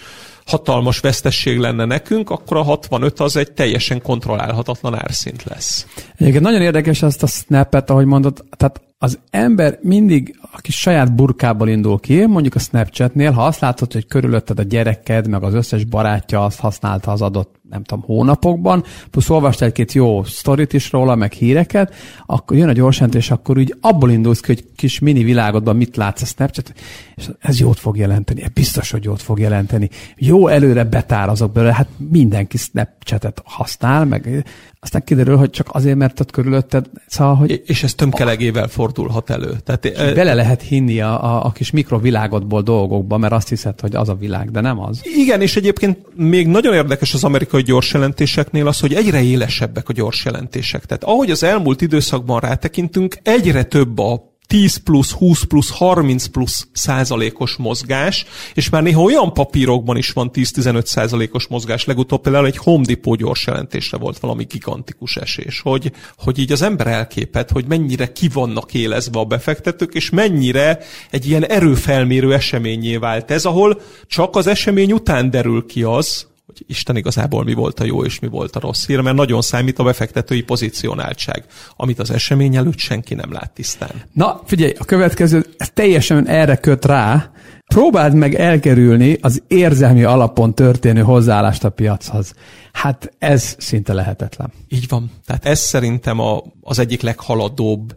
hatalmas 0.47 1.01
vesztesség 1.01 1.59
lenne 1.59 1.85
nekünk, 1.85 2.31
akkor 2.31 2.57
a 2.57 2.63
65 2.63 3.21
az 3.21 3.37
egy 3.37 3.53
teljesen 3.53 4.03
kontrollálhatatlan 4.03 4.95
árszint 4.95 5.43
lesz. 5.45 5.87
Egyébként 6.17 6.45
nagyon 6.45 6.63
érdekes 6.63 7.03
azt 7.03 7.23
a 7.23 7.27
snapet, 7.27 7.91
ahogy 7.91 8.07
mondod, 8.07 8.45
tehát 8.57 8.81
az 8.99 9.19
ember 9.31 9.79
mindig, 9.83 10.39
aki 10.53 10.73
saját 10.73 11.15
burkából 11.15 11.69
indul 11.69 12.01
ki, 12.01 12.27
mondjuk 12.27 12.55
a 12.55 12.59
Snapchatnél, 12.59 13.31
ha 13.31 13.45
azt 13.45 13.61
látod, 13.61 13.93
hogy 13.93 14.07
körülötted 14.07 14.59
a 14.59 14.63
gyereked, 14.63 15.29
meg 15.29 15.43
az 15.43 15.55
összes 15.55 15.85
barátja 15.85 16.45
azt 16.45 16.61
használta 16.61 17.11
az 17.11 17.23
adott 17.23 17.55
nem 17.71 17.83
tudom, 17.83 18.05
hónapokban, 18.05 18.85
plusz 19.11 19.31
olvast 19.31 19.63
egy-két 19.63 19.93
jó 19.93 20.25
sztorit 20.25 20.73
is 20.73 20.93
róla, 20.93 21.15
meg 21.15 21.33
híreket, 21.33 21.95
akkor 22.27 22.57
jön 22.57 22.69
a 22.69 22.73
gyorsent, 22.73 23.15
és 23.15 23.31
akkor 23.31 23.59
úgy 23.59 23.75
abból 23.81 24.11
indulsz 24.11 24.41
ki, 24.41 24.53
hogy 24.53 24.65
kis 24.77 24.99
mini 24.99 25.23
világodban 25.23 25.77
mit 25.77 25.97
látsz 25.97 26.23
a 26.23 26.27
Snapchat, 26.27 26.73
és 27.15 27.29
ez 27.39 27.61
jót 27.61 27.79
fog 27.79 27.97
jelenteni, 27.97 28.45
biztos, 28.55 28.91
hogy 28.91 29.05
jót 29.05 29.23
fog 29.23 29.39
jelenteni. 29.39 29.91
Jó 30.17 30.49
előre 30.49 30.85
betár 30.85 31.29
azok 31.29 31.53
belőle, 31.53 31.75
hát 31.75 31.89
mindenki 32.11 32.57
Snapchatet 32.57 33.43
használ, 33.45 34.05
meg 34.05 34.45
aztán 34.87 35.05
kiderül, 35.05 35.37
hogy 35.37 35.51
csak 35.51 35.69
azért, 35.71 35.97
mert 35.97 36.21
ott 36.21 36.31
körülötted, 36.31 36.87
szóval, 37.07 37.35
hogy... 37.35 37.63
És 37.67 37.83
ez 37.83 37.95
tömkelegével 37.95 38.69
fordulhat 38.69 39.31
elő. 39.31 39.57
Tehát, 39.65 40.15
bele 40.15 40.35
lehet 40.35 40.63
hinni 40.63 41.01
a, 41.01 41.25
a, 41.25 41.45
a 41.45 41.51
kis 41.53 41.71
mikrovilágodból 41.71 42.63
dolgokba, 42.63 43.17
mert 43.17 43.33
azt 43.33 43.49
hiszed, 43.49 43.81
hogy 43.81 43.97
az 43.97 44.09
a 44.09 44.15
világ, 44.15 44.51
de 44.51 44.61
nem 44.61 44.81
az. 44.81 45.01
Igen, 45.05 45.41
és 45.41 45.57
egyébként 45.57 45.99
még 46.15 46.47
nagyon 46.47 46.75
érdekes 46.75 47.15
az 47.15 47.25
amerikai 47.25 47.63
gyors 47.63 47.93
jelentéseknél 47.93 48.67
az, 48.67 48.81
hogy 48.81 48.95
egyre 48.95 49.23
élesebbek 49.23 49.89
a 49.89 49.93
gyors 49.93 50.25
jelentések. 50.25 50.85
Tehát 50.85 51.05
ahogy 51.05 51.31
az 51.31 51.43
elmúlt 51.43 51.81
időszakban 51.81 52.41
rátekintünk, 52.41 53.17
egyre 53.23 53.63
több 53.63 53.99
a 53.99 54.36
10 54.47 54.77
plusz, 54.77 55.11
20 55.11 55.43
plusz, 55.43 55.71
30 55.71 56.27
plusz 56.27 56.69
százalékos 56.73 57.57
mozgás, 57.57 58.25
és 58.55 58.69
már 58.69 58.83
néha 58.83 59.03
olyan 59.03 59.33
papírokban 59.33 59.97
is 59.97 60.11
van 60.11 60.31
10-15 60.35 60.85
százalékos 60.85 61.47
mozgás. 61.47 61.85
Legutóbb 61.85 62.21
például 62.21 62.47
egy 62.47 62.57
Home 62.57 62.85
Depot 62.85 63.19
gyors 63.19 63.47
jelentésre 63.47 63.99
volt 63.99 64.19
valami 64.19 64.45
gigantikus 64.45 65.17
esés, 65.17 65.61
hogy, 65.61 65.93
hogy 66.19 66.39
így 66.39 66.53
az 66.53 66.63
ember 66.63 66.87
elképet, 66.87 67.51
hogy 67.51 67.65
mennyire 67.67 68.13
ki 68.13 68.29
vannak 68.29 68.75
élezve 68.75 69.19
a 69.19 69.25
befektetők, 69.25 69.95
és 69.95 70.11
mennyire 70.11 70.79
egy 71.11 71.27
ilyen 71.27 71.45
erőfelmérő 71.47 72.35
eseményé 72.35 72.97
vált 72.97 73.31
ez, 73.31 73.45
ahol 73.45 73.81
csak 74.07 74.37
az 74.37 74.47
esemény 74.47 74.93
után 74.93 75.31
derül 75.31 75.67
ki 75.67 75.83
az, 75.83 76.27
hogy 76.47 76.65
Isten 76.67 76.97
igazából 76.97 77.45
mi 77.45 77.55
volt 77.55 77.81
a 77.81 77.85
jó 77.85 78.05
és 78.05 78.19
mi 78.19 78.29
volt 78.29 78.57
a 78.57 78.61
rossz 78.61 78.87
hír, 78.87 79.01
mert 79.01 79.17
nagyon 79.17 79.43
számít 79.43 79.79
a 79.79 79.85
befektetői 79.85 80.43
pozícionáltság, 80.43 81.45
amit 81.77 81.99
az 81.99 82.11
esemény 82.11 82.57
előtt 82.57 82.79
senki 82.79 83.15
nem 83.15 83.33
lát 83.33 83.51
tisztán. 83.51 84.03
Na, 84.13 84.41
figyelj, 84.45 84.73
a 84.79 84.85
következő, 84.85 85.47
ez 85.57 85.71
teljesen 85.71 86.29
erre 86.29 86.57
köt 86.57 86.85
rá, 86.85 87.31
próbáld 87.75 88.15
meg 88.15 88.35
elkerülni 88.35 89.19
az 89.21 89.43
érzelmi 89.47 90.03
alapon 90.03 90.55
történő 90.55 91.03
hozzáállást 91.03 91.65
a 91.65 91.71
piachoz. 91.71 92.35
Hát 92.73 93.15
ez 93.19 93.57
szinte 93.59 93.93
lehetetlen. 93.93 94.53
Így 94.69 94.89
van. 94.89 95.11
Tehát 95.25 95.45
ez 95.45 95.59
szerintem 95.59 96.21
a, 96.21 96.43
az 96.61 96.79
egyik 96.79 97.03
leghaladóbb 97.03 97.97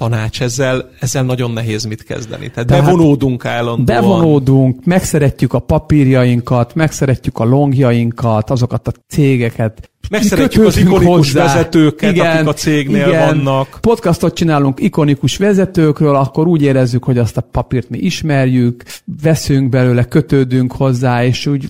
tanács, 0.00 0.42
ezzel, 0.42 0.90
ezzel 1.00 1.24
nagyon 1.24 1.50
nehéz 1.50 1.84
mit 1.84 2.02
kezdeni. 2.02 2.50
Tehát, 2.50 2.68
Tehát 2.68 2.84
bevonódunk 2.84 3.44
állandóan. 3.44 3.84
Bevonódunk, 3.84 4.84
megszeretjük 4.84 5.52
a 5.52 5.58
papírjainkat, 5.58 6.74
megszeretjük 6.74 7.38
a 7.38 7.44
longjainkat, 7.44 8.50
azokat 8.50 8.88
a 8.88 8.92
cégeket, 9.08 9.90
Megszeretjük 10.10 10.66
az 10.66 10.76
ikonikus 10.76 11.32
hozzá. 11.32 11.44
vezetőket, 11.44 12.12
igen, 12.12 12.36
akik 12.36 12.48
a 12.48 12.52
cégnél 12.52 13.06
igen. 13.06 13.26
vannak. 13.26 13.78
Podcastot 13.80 14.34
csinálunk 14.34 14.80
ikonikus 14.80 15.36
vezetőkről, 15.36 16.14
akkor 16.14 16.46
úgy 16.46 16.62
érezzük, 16.62 17.04
hogy 17.04 17.18
azt 17.18 17.36
a 17.36 17.40
papírt 17.40 17.90
mi 17.90 17.98
ismerjük, 17.98 18.82
veszünk 19.22 19.68
belőle, 19.68 20.04
kötődünk 20.04 20.72
hozzá, 20.72 21.24
és 21.24 21.46
úgy 21.46 21.68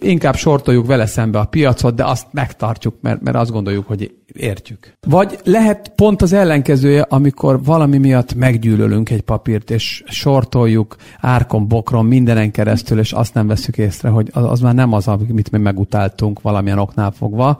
inkább 0.00 0.36
sortoljuk 0.36 0.86
vele 0.86 1.06
szembe 1.06 1.38
a 1.38 1.44
piacot, 1.44 1.94
de 1.94 2.04
azt 2.04 2.26
megtartjuk, 2.30 2.94
mert, 3.00 3.20
mert 3.22 3.36
azt 3.36 3.50
gondoljuk, 3.50 3.86
hogy 3.86 4.10
értjük. 4.32 4.92
Vagy 5.08 5.38
lehet 5.44 5.92
pont 5.96 6.22
az 6.22 6.32
ellenkezője, 6.32 7.06
amikor 7.08 7.64
valami 7.64 7.98
miatt 7.98 8.34
meggyűlölünk 8.34 9.10
egy 9.10 9.20
papírt, 9.20 9.70
és 9.70 10.02
sortoljuk 10.06 10.96
árkon, 11.20 11.68
bokron, 11.68 12.06
mindenen 12.06 12.50
keresztül, 12.50 12.98
és 12.98 13.12
azt 13.12 13.34
nem 13.34 13.46
veszük 13.46 13.78
észre, 13.78 14.08
hogy 14.08 14.28
az, 14.32 14.44
az 14.44 14.60
már 14.60 14.74
nem 14.74 14.92
az, 14.92 15.08
amit 15.08 15.50
mi 15.50 15.58
megutáltunk 15.58 16.40
valamilyen 16.40 16.78
oknál 16.78 17.10
fogva, 17.10 17.59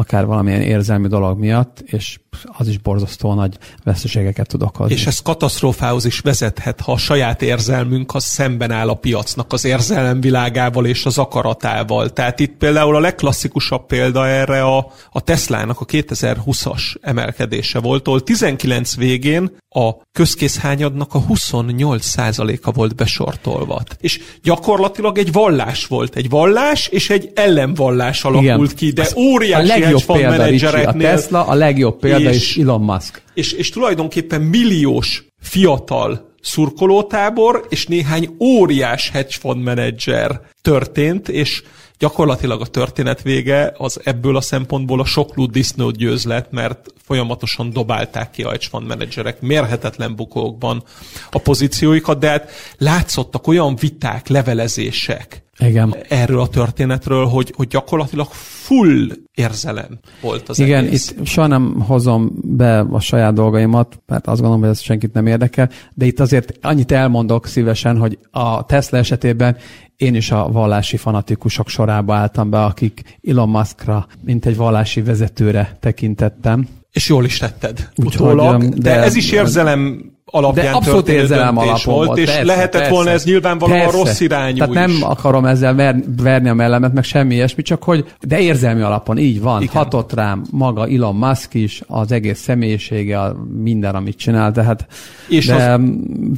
akár 0.00 0.26
valamilyen 0.26 0.62
érzelmi 0.62 1.08
dolog 1.08 1.38
miatt, 1.38 1.80
és 1.86 2.18
az 2.58 2.68
is 2.68 2.78
borzasztó 2.78 3.34
nagy 3.34 3.58
veszteségeket 3.84 4.48
tud 4.48 4.62
okozni. 4.62 4.94
És 4.94 5.06
ez 5.06 5.18
katasztrófához 5.18 6.04
is 6.04 6.20
vezethet, 6.20 6.80
ha 6.80 6.92
a 6.92 6.96
saját 6.96 7.42
érzelmünk 7.42 8.14
az 8.14 8.24
szemben 8.24 8.70
áll 8.70 8.88
a 8.88 8.94
piacnak 8.94 9.52
az 9.52 9.64
érzelemvilágával 9.64 10.86
és 10.86 11.04
az 11.04 11.18
akaratával. 11.18 12.10
Tehát 12.10 12.40
itt 12.40 12.56
például 12.56 12.96
a 12.96 13.00
legklasszikusabb 13.00 13.86
példa 13.86 14.26
erre 14.26 14.62
a, 14.62 14.92
a 15.10 15.20
Teslának 15.20 15.80
a 15.80 15.84
2020-as 15.84 16.82
emelkedése 17.00 17.78
volt, 17.78 18.06
ahol 18.06 18.20
19 18.20 18.96
végén 18.96 19.50
a 19.68 19.90
közkészhányadnak 20.12 21.14
a 21.14 21.22
28%-a 21.22 22.72
volt 22.72 22.94
besortolva. 22.94 23.82
És 24.00 24.20
gyakorlatilag 24.42 25.18
egy 25.18 25.32
vallás 25.32 25.86
volt. 25.86 26.16
Egy 26.16 26.28
vallás 26.28 26.86
és 26.86 27.10
egy 27.10 27.30
ellenvallás 27.34 28.24
alakult 28.24 28.72
Igen. 28.72 28.76
ki, 28.76 28.90
de 28.90 29.08
óriási 29.16 29.82
a 29.82 29.89
legjobb 29.90 30.16
példa, 30.16 30.44
Ricsi, 30.44 30.66
a 30.66 30.92
Tesla 30.92 31.46
a 31.46 31.54
legjobb 31.54 31.98
példa, 31.98 32.30
és, 32.30 32.56
és 32.56 32.62
Elon 32.62 32.80
Musk. 32.80 33.22
És, 33.34 33.52
és 33.52 33.70
tulajdonképpen 33.70 34.40
milliós 34.40 35.24
fiatal 35.40 36.28
szurkolótábor, 36.40 37.66
és 37.68 37.86
néhány 37.86 38.36
óriás 38.38 39.10
hedge 39.10 39.36
fund 39.40 39.62
menedzser 39.62 40.40
történt, 40.62 41.28
és 41.28 41.62
gyakorlatilag 42.00 42.60
a 42.60 42.66
történet 42.66 43.22
vége 43.22 43.72
az 43.76 44.00
ebből 44.04 44.36
a 44.36 44.40
szempontból 44.40 45.00
a 45.00 45.04
soklú 45.04 45.46
disznót 45.46 45.96
győz 45.96 46.24
lett, 46.24 46.50
mert 46.50 46.92
folyamatosan 47.02 47.70
dobálták 47.70 48.30
ki 48.30 48.42
a 48.42 48.50
hedge 48.50 48.66
fund 48.70 48.86
menedzserek 48.86 49.40
mérhetetlen 49.40 50.16
bukókban 50.16 50.82
a 51.30 51.38
pozícióikat, 51.38 52.18
de 52.18 52.28
hát 52.28 52.50
látszottak 52.78 53.46
olyan 53.46 53.76
viták, 53.76 54.28
levelezések, 54.28 55.44
igen. 55.58 55.96
erről 56.08 56.40
a 56.40 56.48
történetről, 56.48 57.24
hogy, 57.26 57.52
hogy 57.56 57.68
gyakorlatilag 57.68 58.26
full 58.30 59.08
érzelem 59.34 59.98
volt 60.20 60.48
az 60.48 60.58
Igen, 60.58 60.84
egész. 60.84 61.10
itt 61.10 61.26
soha 61.26 61.46
nem 61.46 61.80
hozom 61.80 62.32
be 62.42 62.78
a 62.78 63.00
saját 63.00 63.34
dolgaimat, 63.34 64.00
mert 64.06 64.26
azt 64.26 64.40
gondolom, 64.40 64.60
hogy 64.60 64.70
ez 64.70 64.80
senkit 64.80 65.12
nem 65.12 65.26
érdekel, 65.26 65.70
de 65.94 66.06
itt 66.06 66.20
azért 66.20 66.58
annyit 66.60 66.92
elmondok 66.92 67.46
szívesen, 67.46 67.98
hogy 67.98 68.18
a 68.30 68.66
Tesla 68.66 68.98
esetében 68.98 69.56
én 70.00 70.14
is 70.14 70.30
a 70.30 70.48
vallási 70.52 70.96
fanatikusok 70.96 71.68
sorába 71.68 72.14
álltam 72.14 72.50
be, 72.50 72.64
akik 72.64 73.18
Elon 73.28 73.48
Muskra, 73.48 74.06
mint 74.24 74.46
egy 74.46 74.56
vallási 74.56 75.02
vezetőre 75.02 75.76
tekintettem. 75.80 76.68
És 76.92 77.08
jól 77.08 77.24
is 77.24 77.38
tetted 77.38 77.88
utólag, 77.96 78.62
de, 78.62 78.78
de 78.78 79.02
ez 79.02 79.14
is 79.14 79.32
érzelem 79.32 80.12
alapján 80.30 80.64
de 80.64 80.70
abszolút 80.70 81.08
érzelem 81.08 81.56
alapon 81.58 81.94
volt, 81.94 82.06
volt, 82.06 82.18
és 82.18 82.24
persze, 82.24 82.44
lehetett 82.44 82.70
persze, 82.70 82.90
volna 82.90 83.10
ez 83.10 83.24
nyilvánvalóan 83.24 83.78
persze. 83.78 83.96
rossz 83.96 84.20
irányú 84.20 84.56
Tehát 84.56 84.74
nem 84.74 84.90
is. 84.90 85.00
akarom 85.00 85.44
ezzel 85.44 85.74
ver, 85.74 85.96
verni 86.16 86.48
a 86.48 86.54
mellemet, 86.54 86.92
meg 86.92 87.04
semmi 87.04 87.34
ilyesmi, 87.34 87.62
csak 87.62 87.82
hogy, 87.82 88.04
de 88.20 88.40
érzelmi 88.40 88.80
alapon, 88.80 89.18
így 89.18 89.40
van. 89.40 89.62
Igen. 89.62 89.74
Hatott 89.74 90.12
rám 90.12 90.44
maga 90.50 90.86
Elon 90.86 91.16
Musk 91.16 91.54
is, 91.54 91.82
az 91.86 92.12
egész 92.12 92.40
személyisége, 92.40 93.20
a 93.20 93.36
minden, 93.62 93.94
amit 93.94 94.16
csinál, 94.16 94.52
tehát 94.52 94.86
és 95.28 95.46
de 95.46 95.72
az... 95.72 95.80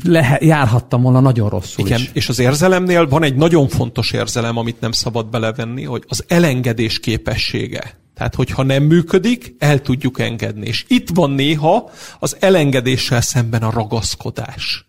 le, 0.05 0.39
járhattam 0.41 1.03
volna 1.03 1.21
nagyon 1.21 1.49
rosszul 1.49 1.87
Igen, 1.87 2.01
is. 2.01 2.11
és 2.13 2.29
az 2.29 2.39
érzelemnél 2.39 3.09
van 3.09 3.23
egy 3.23 3.35
nagyon 3.35 3.69
fontos 3.69 4.13
érzelem, 4.13 4.57
amit 4.57 4.81
nem 4.81 4.93
szabad 4.93 5.27
belevenni, 5.27 5.85
hogy 5.85 6.05
az 6.09 6.25
elengedés 6.29 7.01
képessége. 7.01 8.01
Tehát, 8.15 8.35
hogyha 8.35 8.63
nem 8.63 8.83
működik, 8.83 9.55
el 9.59 9.81
tudjuk 9.81 10.21
engedni. 10.21 10.67
És 10.67 10.85
itt 10.89 11.09
van 11.15 11.31
néha 11.31 11.91
az 12.19 12.37
elengedéssel 12.41 13.21
szemben 13.21 13.63
a 13.63 13.71
ragaszkodás. 13.71 14.87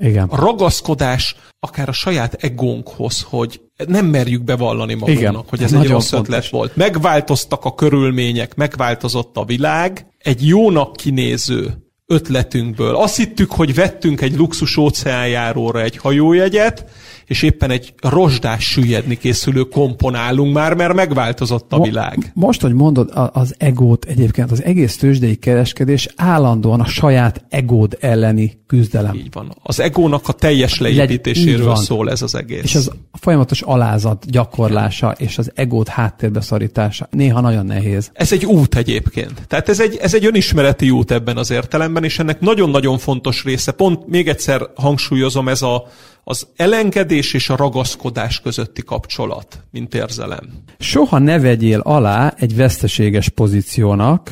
Igen. 0.00 0.28
A 0.28 0.36
ragaszkodás 0.36 1.36
akár 1.60 1.88
a 1.88 1.92
saját 1.92 2.34
egónkhoz, 2.34 3.26
hogy 3.28 3.60
nem 3.86 4.06
merjük 4.06 4.42
bevallani 4.42 4.94
magunknak, 4.94 5.32
Igen. 5.32 5.44
hogy 5.48 5.62
ez, 5.62 5.72
ez 5.72 5.80
egy 5.80 5.88
rossz 5.88 6.08
fontos. 6.08 6.28
ötlet 6.28 6.50
volt. 6.50 6.76
Megváltoztak 6.76 7.64
a 7.64 7.74
körülmények, 7.74 8.54
megváltozott 8.54 9.36
a 9.36 9.44
világ, 9.44 10.06
egy 10.18 10.46
jónak 10.46 10.96
kinéző 10.96 11.86
ötletünkből. 12.06 12.96
Azt 12.96 13.16
hittük, 13.16 13.50
hogy 13.52 13.74
vettünk 13.74 14.20
egy 14.20 14.36
luxus 14.36 14.76
óceánjáróra 14.76 15.82
egy 15.82 15.96
hajójegyet, 15.96 16.84
és 17.26 17.42
éppen 17.42 17.70
egy 17.70 17.94
rozsdás 18.00 18.64
süllyedni 18.64 19.16
készülő 19.16 19.62
komponálunk 19.62 20.54
már, 20.54 20.74
mert 20.74 20.94
megváltozott 20.94 21.72
a 21.72 21.80
világ. 21.80 22.30
Most, 22.34 22.60
hogy 22.60 22.72
mondod 22.72 23.10
az 23.32 23.54
egót, 23.58 24.04
egyébként 24.04 24.50
az 24.50 24.62
egész 24.62 24.96
tőzsdei 24.96 25.36
kereskedés 25.36 26.08
állandóan 26.16 26.80
a 26.80 26.86
saját 26.86 27.44
egód 27.48 27.96
elleni 28.00 28.64
küzdelem. 28.66 29.14
Így 29.14 29.28
van. 29.32 29.56
Az 29.62 29.80
egónak 29.80 30.28
a 30.28 30.32
teljes 30.32 30.78
leépítéséről 30.80 31.76
szól 31.76 32.10
ez 32.10 32.22
az 32.22 32.34
egész. 32.34 32.62
És 32.62 32.74
az 32.74 32.90
a 33.10 33.18
folyamatos 33.18 33.62
alázat 33.62 34.30
gyakorlása 34.30 35.14
és 35.18 35.38
az 35.38 35.50
egót 35.54 35.88
háttérbe 35.88 36.40
szorítása 36.40 37.08
néha 37.10 37.40
nagyon 37.40 37.66
nehéz. 37.66 38.10
Ez 38.12 38.32
egy 38.32 38.44
út 38.44 38.74
egyébként. 38.74 39.42
Tehát 39.48 39.68
ez 39.68 39.80
egy, 39.80 39.96
ez 39.96 40.14
egy 40.14 40.26
önismereti 40.26 40.90
út 40.90 41.10
ebben 41.10 41.36
az 41.36 41.50
értelemben, 41.50 42.04
és 42.04 42.18
ennek 42.18 42.40
nagyon-nagyon 42.40 42.98
fontos 42.98 43.44
része, 43.44 43.72
pont 43.72 44.06
még 44.06 44.28
egyszer 44.28 44.60
hangsúlyozom, 44.74 45.48
ez 45.48 45.62
a 45.62 45.86
az 46.28 46.46
elengedés 46.56 47.34
és 47.34 47.48
a 47.48 47.56
ragaszkodás 47.56 48.40
közötti 48.40 48.82
kapcsolat, 48.82 49.64
mint 49.70 49.94
érzelem. 49.94 50.62
Soha 50.78 51.18
ne 51.18 51.40
vegyél 51.40 51.80
alá 51.80 52.34
egy 52.36 52.56
veszteséges 52.56 53.28
pozíciónak, 53.28 54.30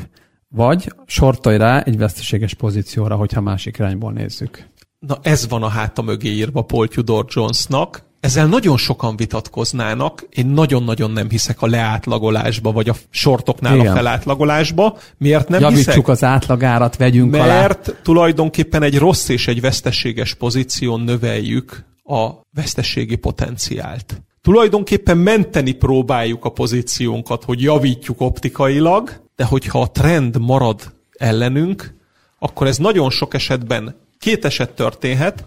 vagy 0.48 0.92
sortolj 1.07 1.57
rá 1.57 1.80
egy 1.80 1.96
veszteséges 1.96 2.54
pozícióra, 2.54 3.16
hogyha 3.16 3.40
másik 3.40 3.78
irányból 3.78 4.12
nézzük. 4.12 4.66
Na 4.98 5.18
ez 5.22 5.48
van 5.48 5.62
a 5.62 5.68
háta 5.68 6.02
mögé 6.02 6.28
írva 6.28 6.62
Paul 6.62 6.88
Tudor 6.88 7.24
Jonesnak, 7.28 8.02
ezzel 8.24 8.46
nagyon 8.46 8.76
sokan 8.76 9.16
vitatkoznának, 9.16 10.26
én 10.30 10.46
nagyon-nagyon 10.46 11.10
nem 11.10 11.28
hiszek 11.30 11.62
a 11.62 11.66
leátlagolásba, 11.66 12.72
vagy 12.72 12.88
a 12.88 12.94
sortoknál 13.10 13.76
Igen. 13.76 13.92
a 13.92 13.94
felátlagolásba. 13.94 14.98
Miért 15.18 15.48
nem 15.48 15.60
Javítsuk 15.60 15.87
hiszek? 15.87 16.08
az 16.08 16.24
átlagárat, 16.24 16.96
vegyünk 16.96 17.30
Mert 17.30 17.44
alá. 17.44 17.60
Mert 17.60 17.94
tulajdonképpen 18.02 18.82
egy 18.82 18.98
rossz 18.98 19.28
és 19.28 19.48
egy 19.48 19.60
veszteséges 19.60 20.34
pozíción 20.34 21.00
növeljük 21.00 21.84
a 22.04 22.30
veszteségi 22.54 23.16
potenciált. 23.16 24.22
Tulajdonképpen 24.42 25.16
menteni 25.18 25.72
próbáljuk 25.72 26.44
a 26.44 26.50
pozíciónkat, 26.50 27.44
hogy 27.44 27.62
javítjuk 27.62 28.20
optikailag, 28.20 29.22
de 29.37 29.44
hogyha 29.44 29.80
a 29.80 29.90
trend 29.90 30.40
marad 30.40 30.92
ellenünk, 31.12 31.94
akkor 32.38 32.66
ez 32.66 32.76
nagyon 32.78 33.10
sok 33.10 33.34
esetben 33.34 33.96
két 34.18 34.44
eset 34.44 34.70
történhet. 34.70 35.44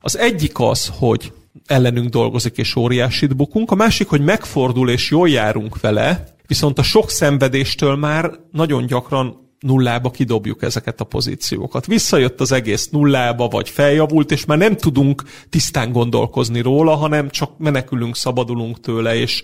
Az 0.00 0.18
egyik 0.18 0.60
az, 0.60 0.92
hogy 0.98 1.32
ellenünk 1.66 2.08
dolgozik 2.08 2.56
és 2.56 2.76
óriásit 2.76 3.36
bukunk, 3.36 3.70
a 3.70 3.74
másik, 3.74 4.08
hogy 4.08 4.20
megfordul 4.20 4.90
és 4.90 5.10
jól 5.10 5.28
járunk 5.28 5.80
vele, 5.80 6.34
viszont 6.46 6.78
a 6.78 6.82
sok 6.82 7.10
szenvedéstől 7.10 7.96
már 7.96 8.30
nagyon 8.52 8.86
gyakran 8.86 9.46
nullába 9.60 10.10
kidobjuk 10.10 10.62
ezeket 10.62 11.00
a 11.00 11.04
pozíciókat. 11.04 11.86
Visszajött 11.86 12.40
az 12.40 12.52
egész 12.52 12.88
nullába, 12.88 13.48
vagy 13.48 13.68
feljavult, 13.68 14.30
és 14.30 14.44
már 14.44 14.58
nem 14.58 14.76
tudunk 14.76 15.22
tisztán 15.50 15.92
gondolkozni 15.92 16.60
róla, 16.60 16.94
hanem 16.94 17.30
csak 17.30 17.58
menekülünk, 17.58 18.16
szabadulunk 18.16 18.80
tőle, 18.80 19.16
és 19.16 19.42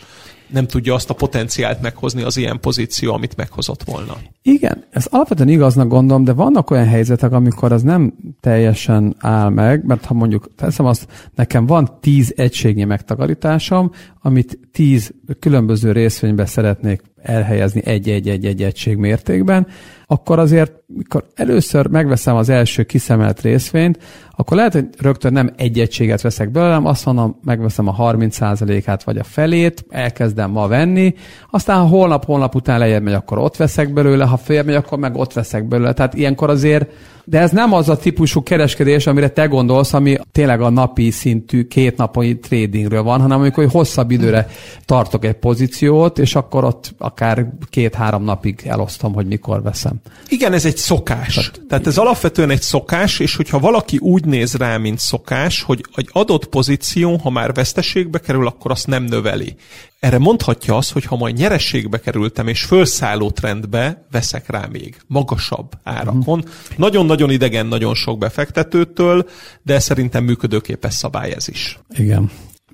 nem 0.55 0.67
tudja 0.67 0.95
azt 0.95 1.11
a 1.11 1.15
potenciált 1.15 1.83
meghozni 1.83 2.23
az 2.23 2.37
ilyen 2.37 2.61
pozíció, 2.61 3.13
amit 3.13 3.37
meghozott 3.37 3.83
volna. 3.83 4.17
Igen, 4.43 4.85
ez 4.91 5.07
alapvetően 5.11 5.49
igaznak 5.49 5.89
gondolom, 5.89 6.25
de 6.25 6.33
vannak 6.33 6.71
olyan 6.71 6.87
helyzetek, 6.87 7.33
amikor 7.33 7.73
az 7.73 7.83
nem 7.83 8.15
teljesen 8.41 9.15
áll 9.19 9.49
meg, 9.49 9.85
mert 9.85 10.05
ha 10.05 10.15
mondjuk 10.15 10.55
teszem 10.57 10.87
azt, 10.87 11.07
nekem 11.35 11.67
van 11.67 11.99
tíz 12.01 12.33
egységnyi 12.37 12.85
megtakarításom, 12.85 13.91
amit 14.21 14.59
tíz 14.73 15.15
különböző 15.39 15.93
részvénybe 15.93 16.47
szeretnék 16.47 17.03
elhelyezni 17.23 17.83
egy-egy-egy 17.85 18.63
egység 18.63 18.97
mértékben, 18.97 19.67
akkor 20.07 20.39
azért, 20.39 20.73
mikor 20.87 21.27
először 21.35 21.87
megveszem 21.87 22.37
az 22.37 22.49
első 22.49 22.83
kiszemelt 22.83 23.41
részvényt, 23.41 23.99
akkor 24.37 24.57
lehet, 24.57 24.73
hogy 24.73 24.89
rögtön 24.99 25.33
nem 25.33 25.51
egy 25.57 25.79
egységet 25.79 26.21
veszek 26.21 26.51
belőle, 26.51 26.73
hanem 26.73 26.89
azt 26.89 27.05
mondom, 27.05 27.39
megveszem 27.45 27.89
a 27.89 27.97
30%-át 27.97 29.03
vagy 29.03 29.19
a 29.19 29.25
felét, 29.25 29.85
elkezdem 29.89 30.51
ma 30.51 30.69
venni, 30.69 31.15
aztán 31.51 31.79
ha 31.79 31.87
holnap-holnap 31.87 32.55
után 32.55 32.79
lejjebb 32.79 33.03
megy, 33.03 33.15
akkor 33.15 33.39
ott 33.39 33.57
veszek 33.57 33.93
belőle, 33.93 34.25
ha 34.25 34.37
fél 34.37 34.63
megy, 34.63 34.75
akkor 34.75 34.99
meg 34.99 35.17
ott 35.17 35.33
veszek 35.33 35.69
belőle. 35.69 35.93
Tehát 35.93 36.15
ilyenkor 36.15 36.51
azért 36.51 36.91
de 37.25 37.39
ez 37.39 37.51
nem 37.51 37.73
az 37.73 37.89
a 37.89 37.97
típusú 37.97 38.43
kereskedés, 38.43 39.07
amire 39.07 39.29
te 39.29 39.47
gondolsz, 39.47 39.93
ami 39.93 40.17
tényleg 40.33 40.61
a 40.61 40.71
napi 40.71 41.11
szintű 41.11 41.67
két 41.67 41.97
napi 41.97 42.39
tradingről 42.39 43.03
van, 43.03 43.21
hanem 43.21 43.39
amikor 43.39 43.69
hosszabb 43.69 44.11
időre 44.11 44.49
tartok 44.85 45.25
egy 45.25 45.35
pozíciót, 45.35 46.19
és 46.19 46.35
akkor 46.35 46.65
ott 46.65 46.95
akár 46.99 47.47
két-három 47.71 48.25
napig 48.25 48.61
elosztom, 48.65 49.13
hogy 49.13 49.27
mikor 49.27 49.63
veszem. 49.63 50.01
Igen, 50.29 50.53
ez 50.53 50.65
egy 50.65 50.77
szokás. 50.77 51.35
Tehát, 51.35 51.61
Tehát 51.69 51.87
ez 51.87 51.99
alapvetően 51.99 52.51
egy 52.51 52.63
szokás, 52.63 53.19
és 53.19 53.37
hogyha 53.37 53.59
valaki 53.59 53.99
úgy 54.01 54.25
néz 54.25 54.55
rá, 54.55 54.77
mint 54.77 54.99
szokás, 54.99 55.63
hogy 55.63 55.85
egy 55.95 56.09
adott 56.13 56.47
pozíció, 56.47 57.17
ha 57.17 57.31
már 57.31 57.53
veszteségbe 57.53 58.19
kerül, 58.19 58.47
akkor 58.47 58.71
azt 58.71 58.87
nem 58.87 59.05
növeli. 59.05 59.57
Erre 60.05 60.19
mondhatja 60.19 60.77
azt, 60.77 60.93
hogy 60.93 61.05
ha 61.05 61.17
majd 61.17 61.37
nyerességbe 61.37 62.01
kerültem, 62.01 62.49
és 62.49 62.65
fölszálló 62.65 63.31
trendbe 63.31 64.07
veszek 64.11 64.51
rá 64.51 64.67
még 64.73 64.97
magasabb 65.07 65.73
árakon. 65.83 66.39
Uh-huh. 66.39 66.53
Nagyon-nagyon 66.77 67.31
idegen 67.31 67.67
nagyon 67.67 67.95
sok 67.95 68.19
befektetőtől, 68.19 69.29
de 69.63 69.79
szerintem 69.79 70.25
működőképes 70.25 70.95
szabály 70.95 71.33
ez 71.33 71.49
is. 71.49 71.79
Igen. 71.97 72.31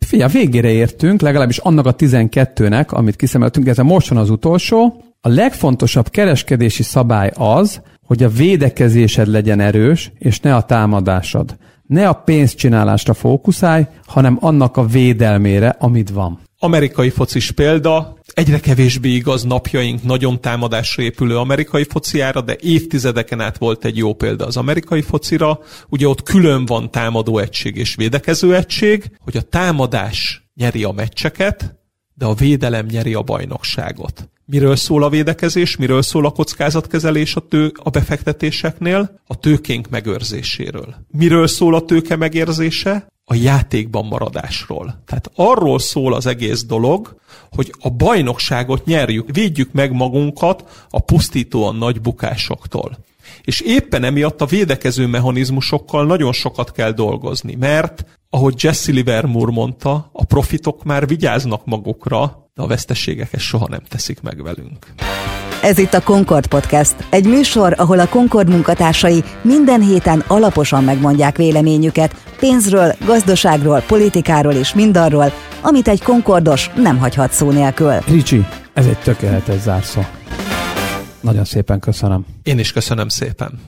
Figyelj, 0.07 0.33
végére 0.33 0.71
értünk, 0.71 1.21
legalábbis 1.21 1.59
annak 1.59 1.87
a 1.87 1.95
12-nek, 1.95 2.88
amit 2.88 3.16
kiszemeltünk, 3.16 3.66
ez 3.66 3.79
a 3.79 3.85
most 3.85 4.09
van 4.09 4.19
az 4.19 4.31
utolsó. 4.31 5.05
A 5.21 5.29
legfontosabb 5.29 6.09
kereskedési 6.09 6.83
szabály 6.83 7.33
az, 7.35 7.83
hogy 8.03 8.23
a 8.23 8.29
védekezésed 8.29 9.29
legyen 9.29 9.61
erős, 9.61 10.12
és 10.19 10.40
ne 10.40 10.55
a 10.55 10.62
támadásod. 10.62 11.57
Ne 11.87 12.09
a 12.09 12.12
pénzcsinálásra 12.12 13.14
fókuszálj, 13.14 13.87
hanem 14.07 14.38
annak 14.40 14.77
a 14.77 14.87
védelmére, 14.87 15.77
amit 15.79 16.11
van 16.11 16.40
amerikai 16.62 17.11
focis 17.11 17.51
példa, 17.51 18.18
egyre 18.35 18.61
kevésbé 18.61 19.09
igaz 19.09 19.42
napjaink 19.42 20.03
nagyon 20.03 20.40
támadásra 20.40 21.03
épülő 21.03 21.38
amerikai 21.38 21.85
fociára, 21.85 22.40
de 22.40 22.57
évtizedeken 22.61 23.40
át 23.40 23.59
volt 23.59 23.85
egy 23.85 23.96
jó 23.96 24.14
példa 24.14 24.46
az 24.46 24.57
amerikai 24.57 25.03
focira. 25.03 25.61
Ugye 25.88 26.09
ott 26.09 26.23
külön 26.23 26.66
van 26.66 26.90
támadó 26.90 27.38
egység 27.38 27.77
és 27.77 27.94
védekező 27.94 28.55
egység, 28.57 29.11
hogy 29.18 29.37
a 29.37 29.42
támadás 29.42 30.49
nyeri 30.55 30.85
a 30.85 30.92
meccseket, 30.92 31.79
de 32.14 32.25
a 32.25 32.35
védelem 32.35 32.87
nyeri 32.87 33.14
a 33.14 33.23
bajnokságot. 33.23 34.29
Miről 34.44 34.77
szól 34.77 35.03
a 35.03 35.09
védekezés, 35.09 35.77
miről 35.77 36.03
szól 36.03 36.27
a 36.27 36.31
kockázatkezelés 36.31 37.35
a, 37.35 37.40
tő, 37.40 37.73
a 37.75 37.90
befektetéseknél? 37.90 39.20
A 39.27 39.38
tőkénk 39.38 39.88
megőrzéséről. 39.88 40.94
Miről 41.11 41.46
szól 41.46 41.75
a 41.75 41.85
tőke 41.85 42.16
megérzése? 42.16 43.07
A 43.31 43.35
játékban 43.35 44.07
maradásról. 44.07 45.03
Tehát 45.07 45.31
arról 45.35 45.79
szól 45.79 46.14
az 46.14 46.27
egész 46.27 46.64
dolog, 46.64 47.16
hogy 47.51 47.75
a 47.81 47.90
bajnokságot 47.90 48.85
nyerjük, 48.85 49.29
védjük 49.33 49.73
meg 49.73 49.93
magunkat 49.93 50.87
a 50.88 51.01
pusztítóan 51.01 51.77
nagy 51.77 52.01
bukásoktól. 52.01 52.99
És 53.43 53.61
éppen 53.61 54.05
emiatt 54.05 54.40
a 54.40 54.47
védekező 54.47 55.07
mechanizmusokkal 55.07 56.07
nagyon 56.07 56.33
sokat 56.33 56.73
kell 56.73 56.93
dolgozni, 56.93 57.55
mert, 57.55 58.05
ahogy 58.31 58.55
Jesse 58.62 58.93
Livermore 58.93 59.53
mondta, 59.53 60.11
a 60.12 60.25
profitok 60.25 60.85
már 60.85 61.07
vigyáznak 61.07 61.64
magukra, 61.64 62.51
de 62.55 62.62
a 62.62 62.66
veszteségeket 62.66 63.40
soha 63.40 63.66
nem 63.69 63.83
teszik 63.88 64.21
meg 64.21 64.43
velünk. 64.43 64.87
Ez 65.62 65.79
itt 65.79 65.94
a 65.94 66.03
Concord 66.03 66.46
Podcast, 66.46 66.94
egy 67.11 67.27
műsor, 67.27 67.75
ahol 67.77 67.99
a 67.99 68.09
Concord 68.09 68.49
munkatársai 68.49 69.25
minden 69.42 69.81
héten 69.81 70.25
alaposan 70.27 70.85
megmondják 70.85 71.37
véleményüket 71.37 72.16
pénzről, 72.38 72.94
gazdaságról, 73.07 73.81
politikáról 73.81 74.53
és 74.53 74.75
mindarról, 74.75 75.33
amit 75.61 75.88
egy 75.88 76.03
Concordos 76.03 76.70
nem 76.75 76.99
hagyhat 76.99 77.33
szó 77.33 77.51
nélkül. 77.51 77.92
Ricsi, 78.07 78.46
ez 78.73 78.87
egy 78.87 78.99
tökéletes 78.99 79.61
zárszó. 79.61 80.01
Nagyon 81.20 81.44
szépen 81.44 81.81
köszönöm. 81.81 82.27
Én 82.42 82.59
is 82.59 82.73
köszönöm 82.73 83.09
szépen. 83.09 83.61